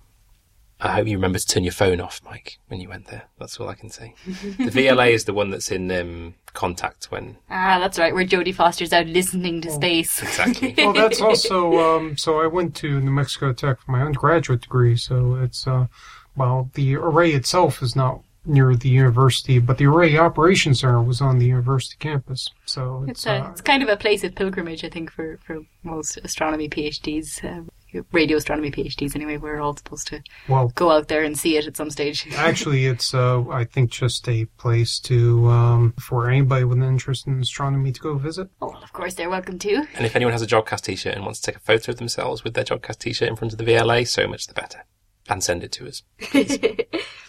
[0.85, 3.23] I hope you remember to turn your phone off, Mike, when you went there.
[3.39, 4.13] That's all I can say.
[4.25, 8.53] the VLA is the one that's in um, contact when Ah, that's right, where Jodie
[8.53, 10.21] Foster's out listening to space.
[10.21, 10.73] exactly.
[10.77, 12.39] Well, that's also um, so.
[12.39, 15.87] I went to New Mexico Tech for my undergraduate degree, so it's uh,
[16.35, 21.21] well, the array itself is not near the university, but the Array Operations Center was
[21.21, 22.49] on the university campus.
[22.65, 25.39] So It's it's, a, uh, it's kind of a place of pilgrimage, I think, for,
[25.45, 27.63] for most astronomy PhDs, uh,
[28.11, 29.37] radio astronomy PhDs anyway.
[29.37, 32.27] We're all supposed to well, go out there and see it at some stage.
[32.35, 37.27] actually, it's uh, I think just a place to um, for anybody with an interest
[37.27, 38.49] in astronomy to go visit.
[38.61, 39.85] oh, well, of course, they're welcome to.
[39.95, 42.43] And if anyone has a Jodcast t-shirt and wants to take a photo of themselves
[42.43, 44.83] with their Jodcast t-shirt in front of the VLA, so much the better.
[45.27, 46.03] And send it to us.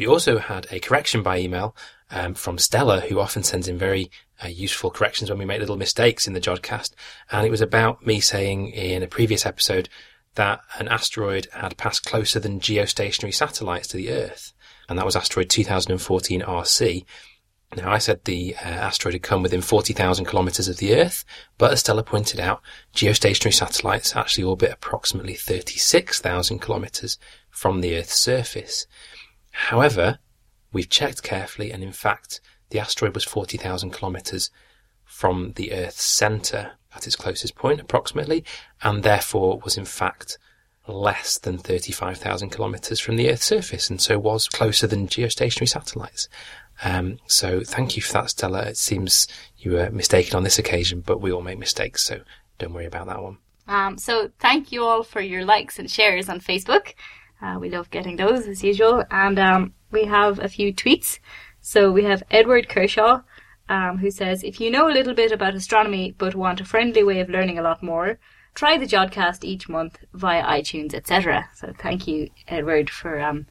[0.00, 1.76] We also had a correction by email
[2.10, 4.10] um, from Stella, who often sends in very
[4.42, 6.94] uh, useful corrections when we make little mistakes in the Jodcast.
[7.30, 9.90] And it was about me saying in a previous episode
[10.36, 14.54] that an asteroid had passed closer than geostationary satellites to the Earth.
[14.88, 17.04] And that was asteroid 2014 RC.
[17.76, 21.26] Now, I said the uh, asteroid had come within 40,000 kilometres of the Earth,
[21.58, 22.62] but as Stella pointed out,
[22.96, 27.18] geostationary satellites actually orbit approximately 36,000 kilometres
[27.50, 28.86] from the Earth's surface.
[29.68, 30.18] However,
[30.72, 32.40] we've checked carefully, and in fact,
[32.70, 34.50] the asteroid was 40,000 kilometres
[35.04, 38.42] from the Earth's centre at its closest point, approximately,
[38.82, 40.38] and therefore was in fact
[40.88, 46.28] less than 35,000 kilometres from the Earth's surface, and so was closer than geostationary satellites.
[46.82, 48.62] Um, so thank you for that, Stella.
[48.62, 52.22] It seems you were mistaken on this occasion, but we all make mistakes, so
[52.58, 53.38] don't worry about that one.
[53.68, 56.94] Um, so thank you all for your likes and shares on Facebook.
[57.42, 59.04] Uh, we love getting those as usual.
[59.10, 61.18] And um, we have a few tweets.
[61.60, 63.22] So we have Edward Kershaw,
[63.68, 67.04] um, who says, If you know a little bit about astronomy but want a friendly
[67.04, 68.18] way of learning a lot more,
[68.54, 71.48] try the Jodcast each month via iTunes, etc.
[71.54, 73.46] So thank you, Edward, for um,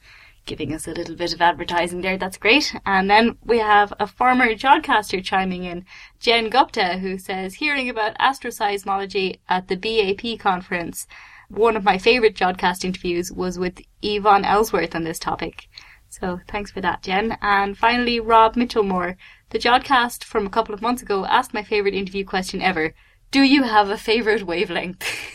[0.46, 2.18] giving us a little bit of advertising there.
[2.18, 2.74] That's great.
[2.84, 5.84] And then we have a former Jodcaster chiming in,
[6.18, 11.06] Jen Gupta, who says, Hearing about asteroseismology at the BAP conference,
[11.48, 15.68] one of my favourite Jodcast interviews was with Yvonne Elsworth on this topic.
[16.08, 17.38] So thanks for that, Jen.
[17.40, 19.16] And finally, Rob Mitchellmore.
[19.50, 22.94] The Jodcast from a couple of months ago asked my favourite interview question ever.
[23.30, 25.06] Do you have a favourite wavelength?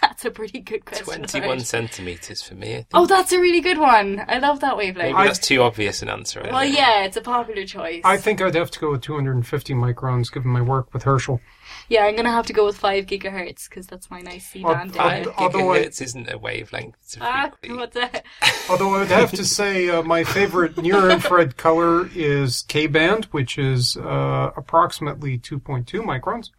[0.00, 1.24] that's a pretty good question.
[1.24, 1.62] 21 Howard.
[1.62, 2.68] centimetres for me.
[2.68, 2.88] I think.
[2.94, 4.24] Oh, that's a really good one.
[4.28, 5.16] I love that wavelength.
[5.16, 6.48] Maybe that's too obvious an answer.
[6.48, 8.02] Well, yeah, it's a popular choice.
[8.04, 11.40] I think I'd have to go with 250 microns, given my work with Herschel.
[11.88, 14.96] Yeah, I'm gonna have to go with five gigahertz because that's my nice C band.
[14.98, 15.32] I- data.
[15.36, 16.96] I- gigahertz isn't a wavelength.
[17.02, 17.76] It's a Ah, frequency.
[17.78, 18.24] what's that?
[18.70, 23.24] Although I would have to say uh, my favorite near infrared color is K band,
[23.26, 26.50] which is uh, approximately 2.2 microns.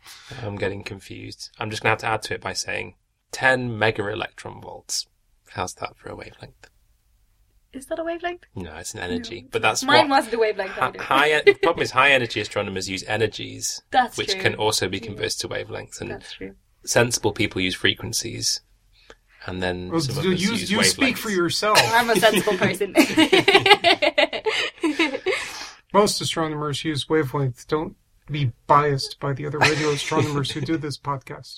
[0.42, 1.52] I'm getting confused.
[1.60, 2.96] I'm just going to have to add to it by saying
[3.32, 5.06] 10 mega electron volts.
[5.52, 6.69] How's that for a wavelength?
[7.72, 8.46] Is that a wavelength?
[8.56, 9.48] No, it's an energy.
[9.52, 11.02] But that's Mine what wasn't a wavelength hi- either.
[11.04, 11.32] high.
[11.32, 14.42] en- the problem is high energy astronomers use energies, That's which true.
[14.42, 16.56] can also be converted to wavelengths, and That's true.
[16.84, 18.62] sensible people use frequencies,
[19.46, 21.78] and then Well, some of you us you, use you speak for yourself.
[21.94, 22.96] I'm a sensible person.
[25.94, 27.66] Most astronomers use wavelengths.
[27.68, 27.96] Don't
[28.30, 31.58] be biased by the other radio astronomers who do this podcast.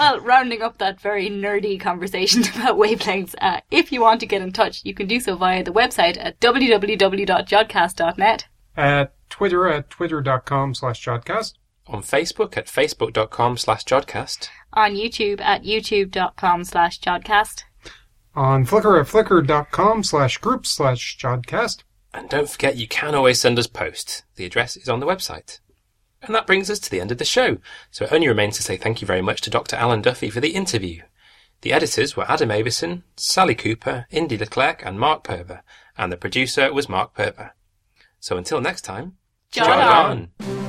[0.00, 4.42] Well, rounding up that very nerdy conversation about wavelengths, uh, if you want to get
[4.42, 8.46] in touch, you can do so via the website at www.jodcast.net.
[8.76, 11.54] At Twitter at twitter.com slash jodcast.
[11.86, 14.48] on Facebook at facebook.com slash jodcast.
[14.72, 17.64] on YouTube at youtube.com slash jodcast.
[18.34, 21.82] On Flickr at flickr.com slash group slash jodcast.
[22.14, 24.22] And don't forget, you can always send us posts.
[24.36, 25.58] The address is on the website.
[26.22, 27.58] And that brings us to the end of the show.
[27.90, 29.76] So it only remains to say thank you very much to Dr.
[29.76, 31.02] Alan Duffy for the interview.
[31.62, 35.62] The editors were Adam Avison, Sally Cooper, Indy Leclerc, and Mark Purver.
[35.96, 37.54] And the producer was Mark Purver.
[38.18, 39.16] So until next time,
[39.52, 40.30] Jod on.
[40.40, 40.59] on.